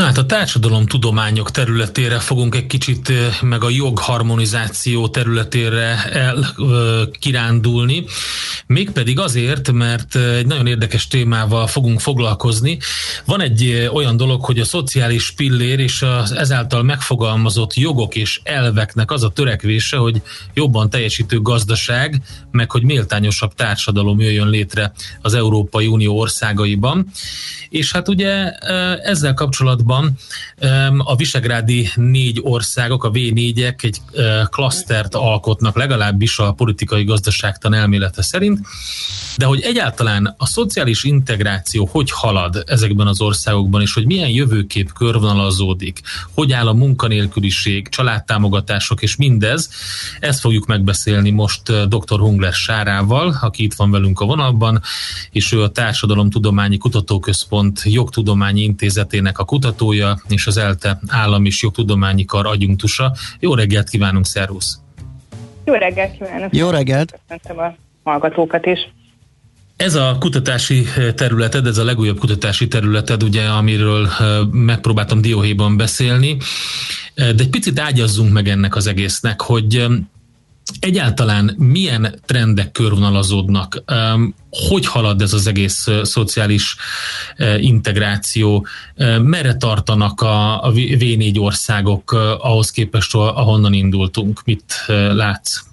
[0.09, 8.05] Hát a társadalom tudományok területére fogunk egy kicsit, meg a jogharmonizáció területére el, ö, kirándulni.
[8.67, 12.79] Mégpedig azért, mert egy nagyon érdekes témával fogunk foglalkozni.
[13.25, 19.11] Van egy olyan dolog, hogy a szociális pillér és az ezáltal megfogalmazott jogok és elveknek
[19.11, 20.23] az a törekvése, hogy
[20.55, 24.93] jobban teljesítő gazdaság, meg hogy méltányosabb társadalom jöjjön létre
[25.23, 27.07] az Európai Unió országaiban.
[27.69, 28.51] És hát ugye
[29.03, 29.98] ezzel kapcsolatban
[30.57, 34.01] em, a visegrádi négy országok, a V4-ek egy
[34.51, 38.61] klasztert alkotnak, legalábbis a politikai gazdaságtan elmélete szerint,
[39.37, 44.93] de hogy egyáltalán a szociális integráció hogy halad ezekben az országokban, és hogy milyen jövőkép
[44.93, 46.01] körvonalazódik,
[46.35, 49.71] hogy áll a munkanélküliség, családtámogatások és mindez,
[50.21, 52.19] ezt fogjuk megbeszélni most dr.
[52.19, 54.83] Hungler Sárával, aki itt van velünk a vonalban,
[55.31, 59.45] és ő a Társadalomtudományi Kutatóközpont Jogtudományi Intézetének a
[59.89, 63.13] kutatója, és az ELTE Állam és Jogtudományi Kar adjunktusa.
[63.41, 64.79] Jó reggelt kívánunk, szervusz!
[65.65, 66.57] Jó reggelt kívánok!
[66.57, 67.21] Jó reggelt!
[67.29, 67.75] Köszöntöm a
[68.05, 68.79] hallgatókat is.
[69.77, 70.85] Ez a kutatási
[71.15, 76.37] területed, ez a legújabb kutatási területed, ugye, amiről eh, megpróbáltam dióhéjban beszélni,
[77.19, 79.87] Eh, de egy picit ágyazzunk meg ennek az egésznek, hogy eh,
[80.81, 83.83] egyáltalán milyen trendek körvonalazódnak,
[84.51, 86.77] hogy halad ez az egész szociális
[87.59, 88.67] integráció,
[89.23, 95.68] merre tartanak a, a V- V4 országok ahhoz képest, ahonnan indultunk, mit látsz?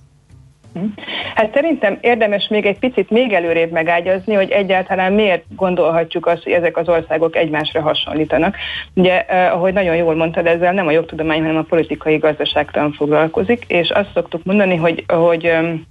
[1.36, 6.52] Hát szerintem érdemes még egy picit még előrébb megágyazni, hogy egyáltalán miért gondolhatjuk azt, hogy
[6.52, 8.56] ezek az országok egymásra hasonlítanak.
[8.94, 13.64] Ugye, eh, ahogy nagyon jól mondtad, ezzel nem a jogtudomány, hanem a politikai gazdaságtan foglalkozik,
[13.68, 15.86] és azt szoktuk mondani, hogy, hogy em,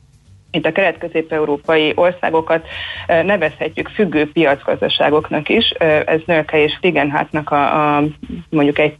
[0.51, 2.66] itt a kelet-közép-európai országokat
[3.07, 5.70] eh, nevezhetjük függő piacgazdaságoknak is.
[5.70, 8.03] Eh, Ez Nölke és Frigenhátnak a, a
[8.51, 8.97] mondjuk egy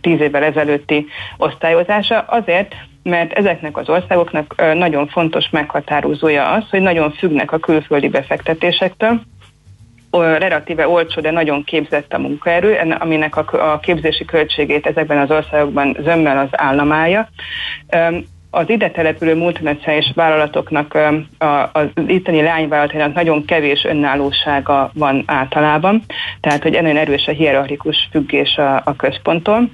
[0.00, 1.06] tíz évvel ezelőtti
[1.36, 8.08] osztályozása azért, mert ezeknek az országoknak nagyon fontos meghatározója az, hogy nagyon függnek a külföldi
[8.08, 9.20] befektetésektől,
[10.20, 16.38] relatíve olcsó, de nagyon képzett a munkaerő, aminek a, képzési költségét ezekben az országokban zömmel
[16.38, 17.28] az államája.
[18.50, 20.98] Az ide települő multinacionális vállalatoknak,
[21.72, 26.02] az itteni leányvállalatainak nagyon kevés önállósága van általában,
[26.40, 29.70] tehát hogy nagyon erős a hierarchikus függés a, a központtól.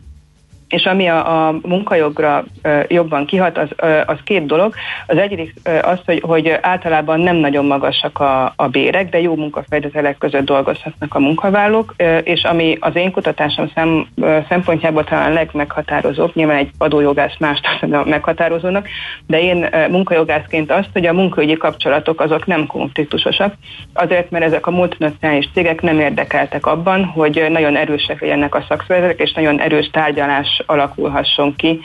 [0.69, 4.75] És ami a, a munkajogra ö, jobban kihat, az, ö, az két dolog.
[5.07, 9.37] Az egyik ö, az, hogy, hogy általában nem nagyon magasak a, a bérek, de jó
[9.37, 15.33] munkafejletelek között dolgozhatnak a munkavállalók, ö, és ami az én kutatásom szem, ö, szempontjából talán
[15.33, 17.61] legmeghatározóbb, nyilván egy adójogász más
[18.05, 18.89] meghatározónak,
[19.27, 23.55] de én ö, munkajogászként azt, hogy a munkaügyi kapcsolatok azok nem konfliktusosak,
[23.93, 29.21] azért, mert ezek a multinacionális cégek nem érdekeltek abban, hogy nagyon erősek legyenek a szakszervezetek,
[29.21, 31.81] és nagyon erős tárgyalás alakulhasson ki,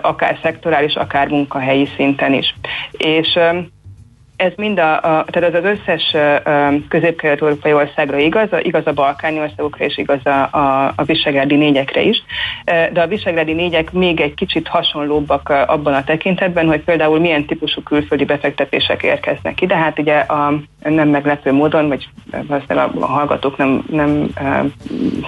[0.00, 2.54] akár szektorális, akár munkahelyi szinten is.
[2.90, 3.38] És
[4.36, 6.16] ez mind a, a tehát az az összes
[6.88, 12.00] közép-kelet-európai országra igaz, a- igaz a balkáni országokra és igaz a, a, a visegrádi négyekre
[12.00, 12.22] is,
[12.64, 17.82] de a visegrádi négyek még egy kicsit hasonlóbbak abban a tekintetben, hogy például milyen típusú
[17.82, 19.76] külföldi befektetések érkeznek ide.
[19.76, 24.28] Hát ugye a, nem meglepő módon, vagy valószínűleg a, hallgatók nem, nem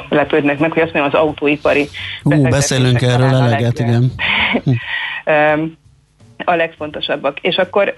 [0.08, 1.88] lepődnek meg, hogy azt mondjam, az autóipari
[2.22, 4.12] Hú, beszélünk erről eleget, leg- igen.
[5.24, 5.76] Öm,
[6.44, 7.38] a legfontosabbak.
[7.40, 7.92] És akkor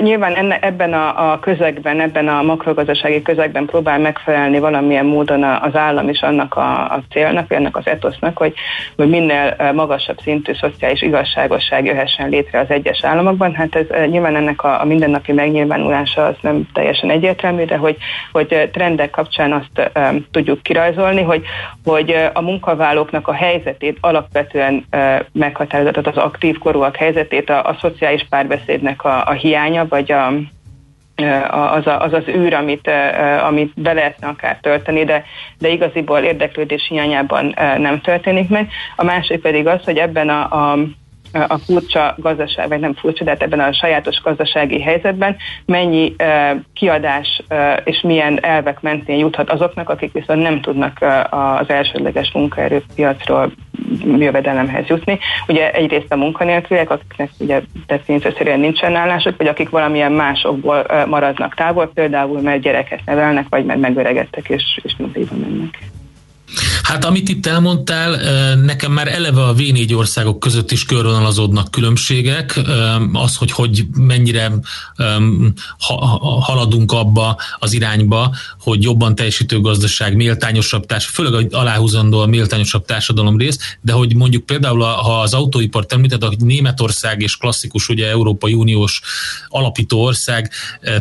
[0.00, 5.76] nyilván enne, ebben a, a közegben, ebben a makrogazdasági közegben próbál megfelelni valamilyen módon az
[5.76, 8.54] állam is annak a, a célnak, vagy annak az etosznak, hogy,
[8.96, 13.54] hogy minél ö, magasabb szintű szociális igazságosság jöhessen létre az egyes államokban.
[13.54, 17.96] Hát ez ö, nyilván ennek a, a mindennapi megnyilvánulása az nem teljesen egyértelmű, de hogy,
[18.32, 21.42] hogy ö, trendek kapcsán azt ö, tudjuk kirajzolni, hogy,
[21.84, 28.26] hogy a munkavállalóknak a helyzetét alapvetően ö, meghatározott, az aktív korúak helyzetét, a, a szociális
[28.30, 30.26] párbeszédnek a, a hiánya, vagy a,
[31.50, 32.90] az, a, az az űr, amit,
[33.46, 35.24] amit be lehetne akár tölteni, de,
[35.58, 38.68] de igaziból érdeklődés hiányában nem történik meg.
[38.96, 40.78] A másik pedig az, hogy ebben a, a
[41.48, 46.14] a furcsa gazdaság, vagy nem furcsa, de hát ebben a sajátos gazdasági helyzetben mennyi
[46.74, 47.42] kiadás
[47.84, 53.52] és milyen elvek mentén juthat azoknak, akik viszont nem tudnak az elsődleges munkaerőpiacról
[54.18, 55.18] jövedelemhez jutni.
[55.48, 61.90] Ugye egyrészt a munkanélküliek, akiknek ugye definíciószerűen nincsen állások, vagy akik valamilyen másokból maradnak távol,
[61.94, 65.78] például mert gyereket nevelnek, vagy mert megöregedtek és, és nyugdíjba mennek.
[66.86, 68.16] Hát amit itt elmondtál,
[68.54, 72.60] nekem már eleve a V4 országok között is körvonalazódnak különbségek.
[73.12, 74.52] Az, hogy hogy mennyire
[76.40, 83.38] haladunk abba az irányba, hogy jobban teljesítő gazdaság, méltányosabb társadalom, főleg aláhúzandó a méltányosabb társadalom
[83.38, 88.54] rész, de hogy mondjuk például, ha az autóipart említed, hogy Németország és klasszikus ugye Európai
[88.54, 89.00] Uniós
[89.48, 90.50] alapító ország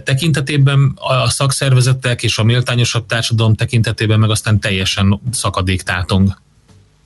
[0.03, 6.44] tekintetében a szakszervezetek és a méltányosabb társadalom tekintetében meg aztán teljesen szakadék tátong.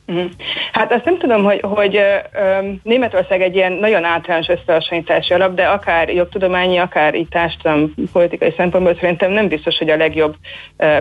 [0.09, 0.25] Mhm.
[0.71, 2.01] Hát azt nem tudom, hogy, hogy
[2.83, 8.95] Németország egy ilyen nagyon általános összehasonlítási alap, de akár jogtudományi, akár így társadalom politikai szempontból
[8.99, 10.35] szerintem nem biztos, hogy a legjobb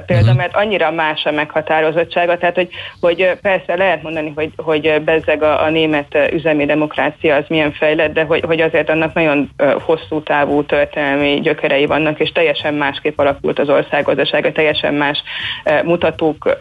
[0.07, 2.69] példa, mert annyira más a meghatározottsága, tehát hogy,
[3.01, 8.13] hogy persze lehet mondani, hogy, hogy bezzeg a, a német üzemi demokrácia az milyen fejlett,
[8.13, 9.51] de hogy, hogy azért annak nagyon
[9.85, 15.23] hosszú távú történelmi gyökerei vannak, és teljesen másképp alakult az országgazdasága, teljesen más
[15.85, 16.57] mutatók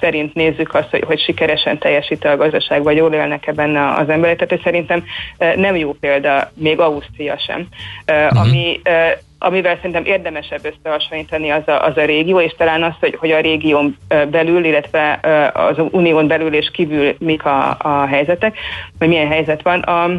[0.00, 4.46] szerint nézzük azt, hogy, hogy sikeresen teljesít a gazdaság, vagy jól élnek-e benne az emberek.
[4.46, 5.04] Tehát szerintem
[5.38, 7.66] ö, nem jó példa, még Ausztria sem,
[8.06, 8.40] uh-huh.
[8.40, 8.90] ami ö,
[9.38, 13.40] amivel szerintem érdemesebb összehasonlítani az a, az a régió, és talán az, hogy, hogy a
[13.40, 13.96] régión
[14.30, 15.20] belül, illetve
[15.52, 18.58] az unión belül és kívül mik a, a helyzetek,
[18.98, 19.80] vagy milyen helyzet van.
[19.80, 20.10] A,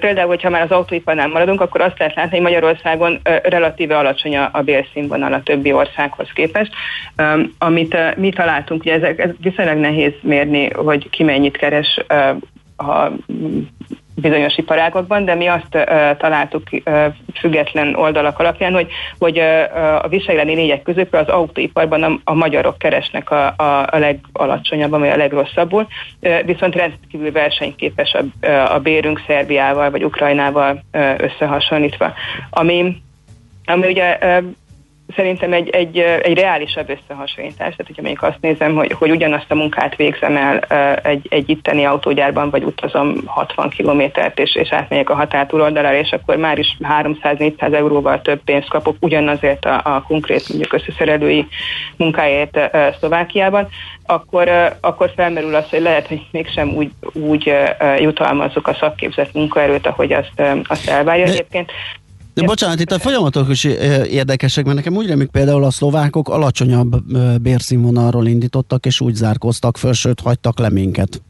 [0.00, 4.62] Például, hogyha már az autóiparnál maradunk, akkor azt lehet látni, hogy Magyarországon relatíve alacsony a
[4.62, 6.72] bérszínvonal a többi országhoz képest.
[7.58, 12.00] Amit mi találtunk, ugye ezek, ez viszonylag nehéz mérni, hogy ki mennyit keres
[12.76, 13.12] ha
[14.20, 18.88] bizonyos iparágokban, de mi azt ö, találtuk ö, független oldalak alapján, hogy,
[19.18, 19.62] hogy ö,
[20.02, 25.08] a visegrádi négyek között az autóiparban a, a magyarok keresnek a, a, a legalacsonyabban, vagy
[25.08, 25.86] a legrosszabbul,
[26.20, 32.12] ö, viszont rendkívül versenyképes a, a bérünk Szerbiával vagy Ukrajnával ö, összehasonlítva.
[32.50, 33.02] Ami,
[33.64, 34.38] ami ugye ö,
[35.16, 39.54] szerintem egy, egy, egy reálisabb összehasonlítás, tehát hogyha mondjuk azt nézem, hogy, hogy ugyanazt a
[39.54, 40.58] munkát végzem el
[41.02, 46.12] egy, egy itteni autógyárban, vagy utazom 60 kilométert, és, és átmegyek a határ túloldalára, és
[46.12, 51.46] akkor már is 300-400 euróval több pénzt kapok ugyanazért a, a konkrét mondjuk összeszerelői
[51.96, 52.58] munkáért
[52.98, 53.68] Szlovákiában,
[54.06, 54.48] akkor,
[54.80, 57.54] akkor felmerül az, hogy lehet, hogy mégsem úgy, úgy
[57.98, 61.72] jutalmazzuk a szakképzett munkaerőt, ahogy azt, azt elvárja egyébként.
[62.40, 63.64] De bocsánat, itt a folyamatok is
[64.10, 66.96] érdekesek, mert nekem úgy rémlik például a szlovákok alacsonyabb
[67.40, 71.22] bérszínvonalról indítottak, és úgy zárkoztak föl, sőt hagytak le minket.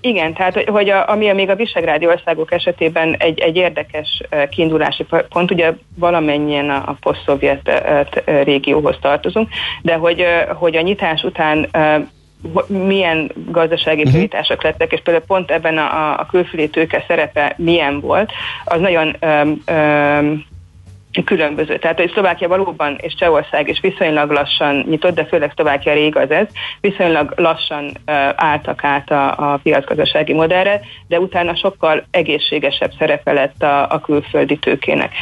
[0.00, 5.06] Igen, tehát hogy, a, ami a még a visegrádi országok esetében egy, egy érdekes kiindulási
[5.28, 7.82] pont, ugye valamennyien a, a poszt-szovjet
[8.24, 9.48] régióhoz tartozunk,
[9.82, 10.24] de hogy,
[10.54, 11.68] hogy a nyitás után
[12.66, 18.32] milyen gazdasági prioritások lettek, és például pont ebben a, a külföldi tőke szerepe milyen volt,
[18.64, 20.44] az nagyon öm, öm,
[21.24, 21.78] különböző.
[21.78, 26.46] Tehát, hogy Szlovákia valóban és Csehország is viszonylag lassan nyitott, de főleg Szlovákiára igaz ez,
[26.80, 27.92] viszonylag lassan uh,
[28.36, 34.56] álltak át a, a piacgazdasági modellre, de utána sokkal egészségesebb szerepe lett a, a külföldi
[34.56, 35.12] tőkének.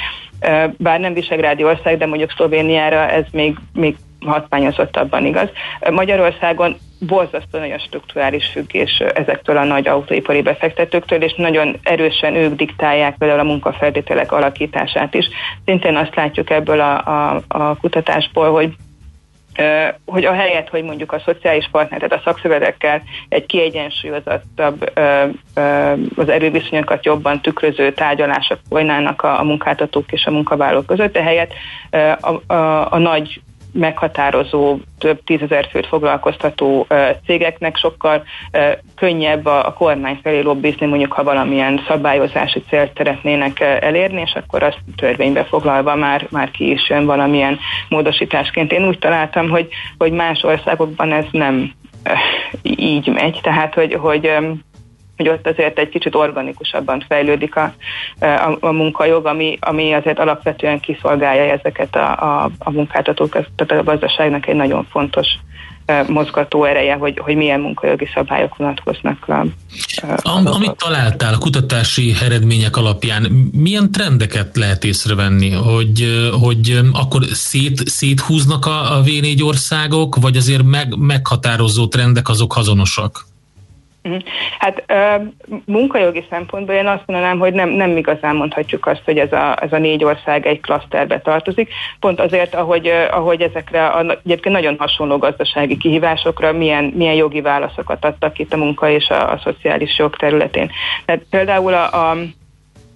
[0.47, 5.49] Uh, bár nem visegrádi ország, de mondjuk Szlovéniára ez még, még hatványozottabban igaz.
[5.91, 13.17] Magyarországon borzasztó nagyon strukturális függés ezektől a nagy autóipari befektetőktől, és nagyon erősen ők diktálják
[13.17, 15.29] például a munkafeltételek alakítását is.
[15.65, 18.75] Szintén azt látjuk ebből a, a, a kutatásból, hogy
[20.07, 24.93] hogy a helyet, hogy mondjuk a szociális partner, tehát a szakszervezetekkel egy kiegyensúlyozottabb,
[26.17, 31.53] az erőviszonyokat jobban tükröző tárgyalások folynának a, a munkáltatók és a munkavállalók között, ehelyett
[32.21, 33.41] a, a, a nagy
[33.77, 36.87] meghatározó, több tízezer főt foglalkoztató
[37.27, 38.25] cégeknek sokkal
[38.95, 44.79] könnyebb a, kormány felé lobbizni, mondjuk ha valamilyen szabályozási célt szeretnének elérni, és akkor azt
[44.97, 47.59] törvénybe foglalva már, már ki is jön valamilyen
[47.89, 48.73] módosításként.
[48.73, 49.69] Én úgy találtam, hogy,
[49.99, 51.73] hogy más országokban ez nem
[52.63, 54.31] így megy, tehát hogy, hogy
[55.17, 57.75] hogy ott azért egy kicsit organikusabban fejlődik a,
[58.21, 63.91] a, a munkajog, ami, ami azért alapvetően kiszolgálja ezeket a, a, a munkáltatók, tehát a
[63.91, 65.27] gazdaságnak egy nagyon fontos
[65.85, 69.45] eh, mozgató ereje, hogy, hogy milyen munkajogi szabályok vonatkoznak a,
[70.23, 77.89] Am, amit találtál a kutatási eredmények alapján, milyen trendeket lehet észrevenni, hogy, hogy akkor szét,
[77.89, 83.27] széthúznak a, a V4 országok, vagy azért meg, meghatározó trendek azok azonosak?
[84.07, 84.17] Mhm.
[84.59, 84.85] Hát
[85.65, 89.73] munkajogi szempontból én azt mondanám, hogy nem, nem igazán mondhatjuk azt, hogy ez a, ez
[89.73, 95.19] a négy ország egy klaszterbe tartozik, pont azért, ahogy, ahogy ezekre a, egyébként nagyon hasonló
[95.19, 100.17] gazdasági kihívásokra milyen, milyen jogi válaszokat adtak itt a munka és a, a szociális jog
[100.17, 100.71] területén.
[101.05, 102.17] Tehát például a, a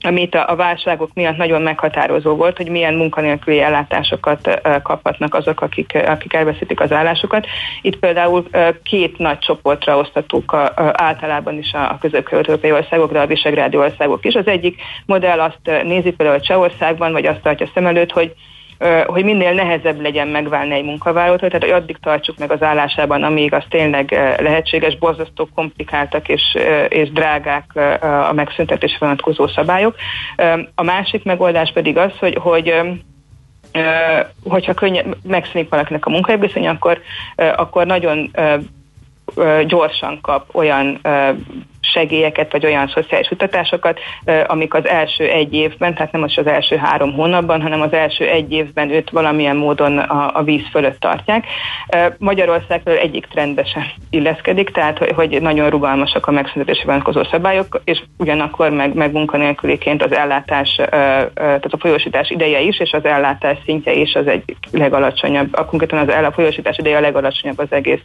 [0.00, 5.60] ami itt a, a válságok miatt nagyon meghatározó volt, hogy milyen munkanélküli ellátásokat kaphatnak azok,
[5.60, 7.46] akik, akik elveszítik az állásukat.
[7.82, 8.46] Itt például
[8.82, 14.34] két nagy csoportra a, általában is a, a közép-európai országok, de a visegrádi országok is.
[14.34, 18.34] Az egyik modell azt nézi például Csehországban, vagy azt tartja szem előtt, hogy
[19.06, 23.54] hogy minél nehezebb legyen megválni egy munkavállalótól, tehát hogy addig tartsuk meg az állásában, amíg
[23.54, 26.42] az tényleg lehetséges, borzasztó komplikáltak és,
[26.88, 27.76] és drágák
[28.28, 29.94] a megszüntetés vonatkozó szabályok.
[30.74, 32.74] A másik megoldás pedig az, hogy, hogy
[34.44, 37.00] hogyha könnyen megszűnik valakinek a munkahelybizony, akkor,
[37.36, 38.30] akkor nagyon
[39.66, 41.00] gyorsan kap olyan
[41.80, 44.00] segélyeket, vagy olyan szociális utatásokat,
[44.46, 48.24] amik az első egy évben, tehát nem az az első három hónapban, hanem az első
[48.28, 51.46] egy évben őt valamilyen módon a, a víz fölött tartják.
[51.88, 57.80] Ö, Magyarország például egyik trendbe sem illeszkedik, tehát hogy, nagyon rugalmasak a megszüntetési vonatkozó szabályok,
[57.84, 60.74] és ugyanakkor meg, meg munkanélküliként az ellátás,
[61.34, 65.98] tehát a folyósítás ideje is, és az ellátás szintje is az egy legalacsonyabb, a konkrétan
[65.98, 68.00] az el- a folyósítás ideje a legalacsonyabb az egész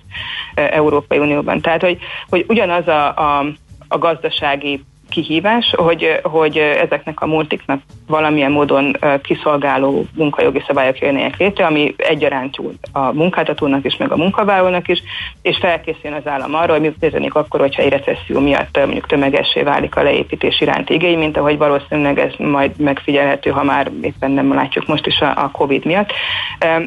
[0.53, 1.61] Európai Unióban.
[1.61, 1.97] Tehát, hogy,
[2.29, 3.45] hogy ugyanaz a, a,
[3.87, 11.65] a gazdasági kihívás, hogy, hogy ezeknek a multiknak valamilyen módon kiszolgáló munkajogi szabályok jönnének létre,
[11.65, 12.55] ami egyaránt
[12.91, 15.03] a munkáltatónak is, meg a munkavállalónak is,
[15.41, 19.61] és felkészüljön az állam arra, hogy mi történik akkor, hogyha egy recesszió miatt mondjuk tömegessé
[19.61, 24.53] válik a leépítés iránti igény, mint ahogy valószínűleg ez majd megfigyelhető, ha már éppen nem
[24.53, 26.11] látjuk most is a, a COVID miatt.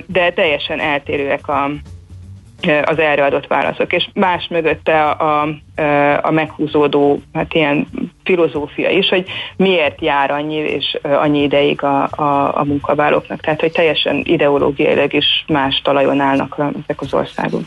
[0.07, 1.71] De teljesen eltérőek a,
[2.85, 5.49] az erre adott válaszok, és más mögötte a, a,
[6.23, 7.87] a meghúzódó hát ilyen
[8.25, 13.41] filozófia is, hogy miért jár annyi és annyi ideig a, a, a munkavállalóknak.
[13.41, 17.63] Tehát, hogy teljesen ideológiailag is más talajon állnak ezek az országok.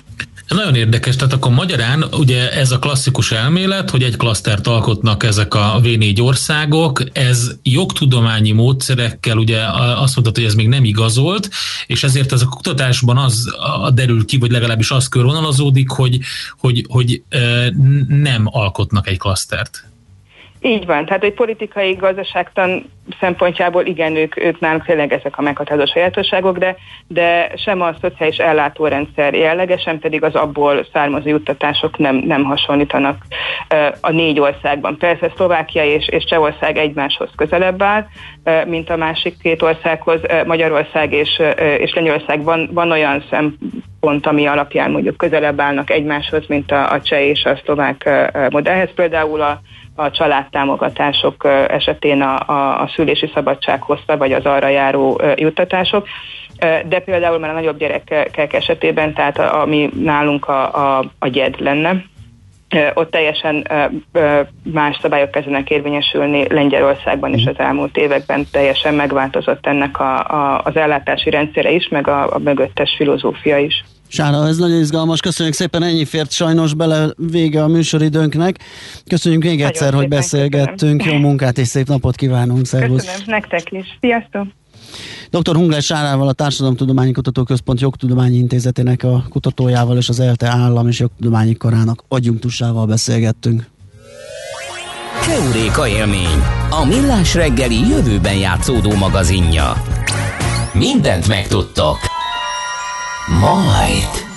[0.52, 5.24] Ez nagyon érdekes, tehát akkor magyarán ugye ez a klasszikus elmélet, hogy egy klasztert alkotnak
[5.24, 9.60] ezek a V4 országok, ez jogtudományi módszerekkel ugye
[9.96, 11.50] azt mondtad, hogy ez még nem igazolt,
[11.88, 16.20] és ezért ez a kutatásban az a derül ki, vagy legalábbis az körvonalazódik, hogy,
[16.58, 17.24] hogy, hogy
[18.08, 19.91] nem alkotnak egy klasztert.
[20.64, 22.90] Így van, tehát egy politikai gazdaságtan
[23.20, 26.76] szempontjából igen, ők, ők náluk tényleg ezek a meghatározó sajátosságok, de,
[27.08, 33.26] de sem a szociális ellátórendszer jellege, sem pedig az abból származó juttatások nem, nem hasonlítanak
[34.02, 34.98] a négy országban.
[34.98, 38.06] Persze Szlovákia és, és Csehország egymáshoz közelebb áll,
[38.66, 40.20] mint a másik két országhoz.
[40.46, 41.42] Magyarország és,
[41.78, 47.02] és Lengyelország van, van olyan szempont, ami alapján mondjuk közelebb állnak egymáshoz, mint a, a
[47.02, 48.10] cseh és a szlovák
[48.50, 48.90] modellhez.
[48.96, 49.62] Például a
[49.96, 56.08] a családtámogatások esetén a, a, a szülési szabadság hossza, vagy az arra járó juttatások.
[56.86, 62.04] De például már a nagyobb gyerekek esetében, tehát ami nálunk a, a, a gyed lenne,
[62.94, 63.68] ott teljesen
[64.64, 70.76] más szabályok kezdenek érvényesülni Lengyelországban is az elmúlt években teljesen megváltozott ennek a, a, az
[70.76, 73.84] ellátási rendszere is, meg a, a mögöttes filozófia is.
[74.14, 78.60] Sára, ez nagyon izgalmas, köszönjük szépen, ennyi fért sajnos bele vége a műsoridőnknek.
[79.08, 81.22] Köszönjük még egyszer, nagyon hogy beszélgettünk, köszönöm.
[81.22, 83.06] jó munkát és szép napot kívánunk, szervusz!
[83.06, 84.48] Köszönöm, nektek is, sziasztok!
[85.30, 85.56] Dr.
[85.56, 91.54] Hungler Sárával, a Társadalomtudományi Kutatóközpont Jogtudományi Intézetének a kutatójával és az ELTE állam és jogtudományi
[91.54, 93.70] karának adjunktusával beszélgettünk.
[95.26, 99.74] Keuréka élmény, a millás reggeli jövőben játszódó magazinja.
[100.74, 101.98] Mindent megtudtok.
[103.40, 104.30] Majd.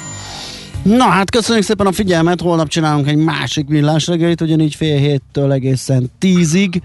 [0.83, 5.53] Na hát köszönjük szépen a figyelmet, holnap csinálunk egy másik millás reggelit, ugyanígy fél héttől
[5.53, 6.83] egészen tízig.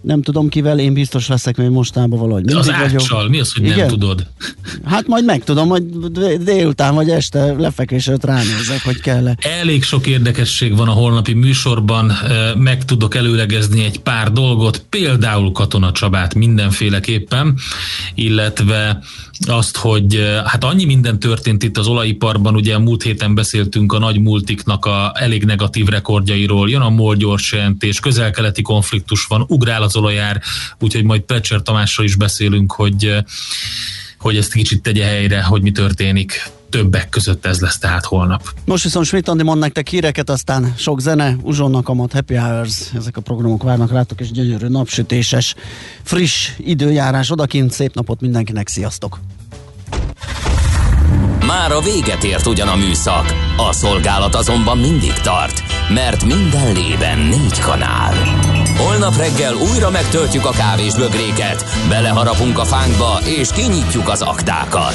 [0.00, 2.44] Nem tudom kivel, én biztos leszek még mostában valahogy.
[2.44, 3.78] Mindig az áccsal, mi az, hogy Igen?
[3.78, 4.26] nem tudod?
[4.84, 5.84] Hát majd megtudom, majd
[6.42, 9.36] délután vagy este lefekvés előtt ránézek, hogy kell -e.
[9.60, 12.12] Elég sok érdekesség van a holnapi műsorban,
[12.58, 17.54] meg tudok előlegezni egy pár dolgot, például Katona Csabát mindenféleképpen,
[18.14, 19.02] illetve
[19.46, 24.20] azt, hogy hát annyi minden történt itt az olajiparban, ugye múlt héten beszéltünk a nagy
[24.20, 29.96] multiknak a elég negatív rekordjairól, jön a MOL gyors jelentés, közel-keleti konfliktus van, ugrál az
[29.96, 30.40] olajár,
[30.80, 33.14] úgyhogy majd Pecser Tamással is beszélünk, hogy,
[34.18, 38.42] hogy ezt kicsit tegye helyre, hogy mi történik többek között ez lesz tehát holnap.
[38.64, 43.16] Most viszont Schmidt Andi mond nektek híreket, aztán sok zene, Uzsonnak amat, Happy Hours, ezek
[43.16, 45.54] a programok várnak rátok, és gyönyörű napsütéses,
[46.02, 49.20] friss időjárás odakint, szép napot mindenkinek, sziasztok!
[51.46, 57.18] Már a véget ért ugyan a műszak, a szolgálat azonban mindig tart, mert minden lében
[57.18, 58.14] négy kanál.
[58.76, 64.94] Holnap reggel újra megtöltjük a kávés bögréket, beleharapunk a fánkba és kinyitjuk az aktákat.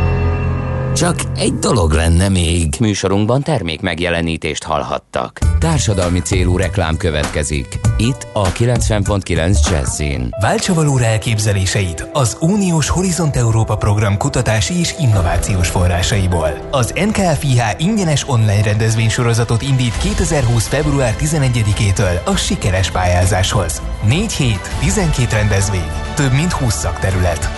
[0.95, 2.75] Csak egy dolog lenne még.
[2.79, 5.39] Műsorunkban termék megjelenítést hallhattak.
[5.59, 7.79] Társadalmi célú reklám következik.
[7.97, 10.29] Itt a 90.9 Jazzin.
[10.41, 16.67] Váltsa valóra elképzeléseit az Uniós Horizont Európa program kutatási és innovációs forrásaiból.
[16.71, 20.67] Az NKFIH ingyenes online rendezvénysorozatot indít 2020.
[20.67, 23.81] február 11-től a sikeres pályázáshoz.
[24.07, 27.49] 4 hét, 12 rendezvény, több mint 20 szakterület.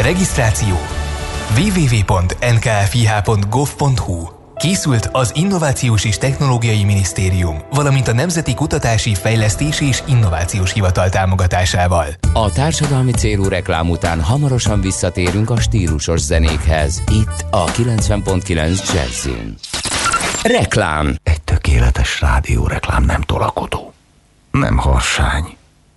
[0.00, 0.76] Regisztráció
[1.56, 11.08] www.nkfih.gov.hu Készült az Innovációs és Technológiai Minisztérium, valamint a Nemzeti Kutatási, Fejlesztési és Innovációs Hivatal
[11.08, 12.06] támogatásával.
[12.32, 17.02] A társadalmi célú reklám után hamarosan visszatérünk a stílusos zenékhez.
[17.12, 19.54] Itt a 90.9 Jazzin.
[20.42, 21.14] Reklám.
[21.22, 23.92] Egy tökéletes rádióreklám nem tolakodó.
[24.50, 25.56] Nem harsány.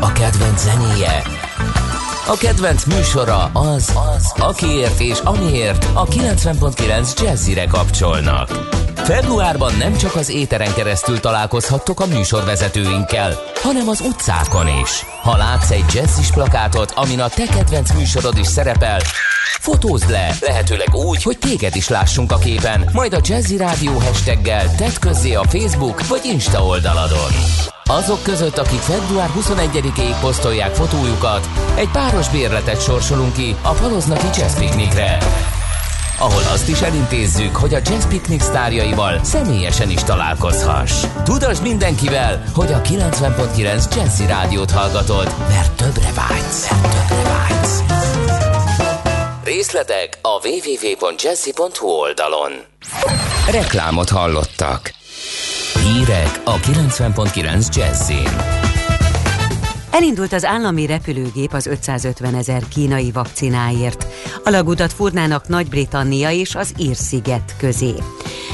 [0.00, 1.22] A kedvenc zenéje.
[2.26, 8.48] A kedvenc műsora az, az akiért és amiért a 90.9 Jazzire kapcsolnak.
[8.94, 15.04] Februárban nem csak az éteren keresztül találkozhattok a műsorvezetőinkkel, hanem az utcákon is.
[15.22, 19.00] Ha látsz egy jazzis plakátot, amin a te kedvenc műsorod is szerepel,
[19.60, 24.74] fotózd le, lehetőleg úgy, hogy téged is lássunk a képen, majd a Jazzy Rádió hashtaggel
[24.76, 27.69] tedd közzé a Facebook vagy Insta oldaladon.
[27.98, 34.58] Azok között, akik február 21-ig posztolják fotójukat, egy páros bérletet sorsolunk ki a Paloznaki Jazz
[34.58, 35.18] Picnicre
[36.20, 41.04] ahol azt is elintézzük, hogy a Jazz Picnic sztárjaival személyesen is találkozhass.
[41.24, 46.70] Tudasd mindenkivel, hogy a 90.9 Jazzy Rádiót hallgatod, mert többre vágysz.
[46.70, 47.82] Mert többre vágysz.
[49.44, 52.52] Részletek a www.jazzy.hu oldalon.
[53.50, 54.92] Reklámot hallottak.
[55.92, 58.28] Hírek a 90.9 Jazzin.
[59.90, 64.06] Elindult az állami repülőgép az 550 ezer kínai vakcináért.
[64.44, 67.94] A lagutat furnának Nagy-Britannia és az Ír-sziget közé.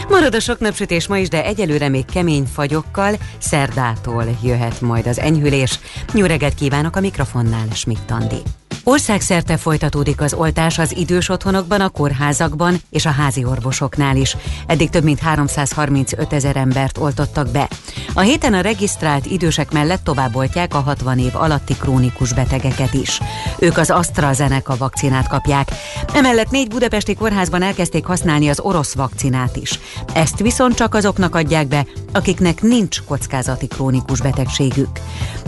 [0.09, 5.19] Marad a sok napsütés ma is, de egyelőre még kemény fagyokkal, szerdától jöhet majd az
[5.19, 5.81] enyhülés.
[6.13, 8.43] Reggelt kívánok a mikrofonnál, Schmidt Andi.
[8.89, 14.37] Országszerte folytatódik az oltás az idős otthonokban, a kórházakban és a házi orvosoknál is.
[14.67, 17.69] Eddig több mint 335 ezer embert oltottak be.
[18.15, 23.21] A héten a regisztrált idősek mellett tovább oltják a 60 év alatti krónikus betegeket is.
[23.59, 25.69] Ők az AstraZeneca vakcinát kapják.
[26.15, 29.79] Emellett négy budapesti kórházban elkezdték használni az orosz vakcinát is.
[30.13, 34.99] Ezt viszont csak azoknak adják be, akiknek nincs kockázati krónikus betegségük.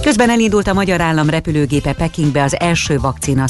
[0.02, 3.48] Közben elindult a magyar állam repülőgépe Pekingbe az első vakcina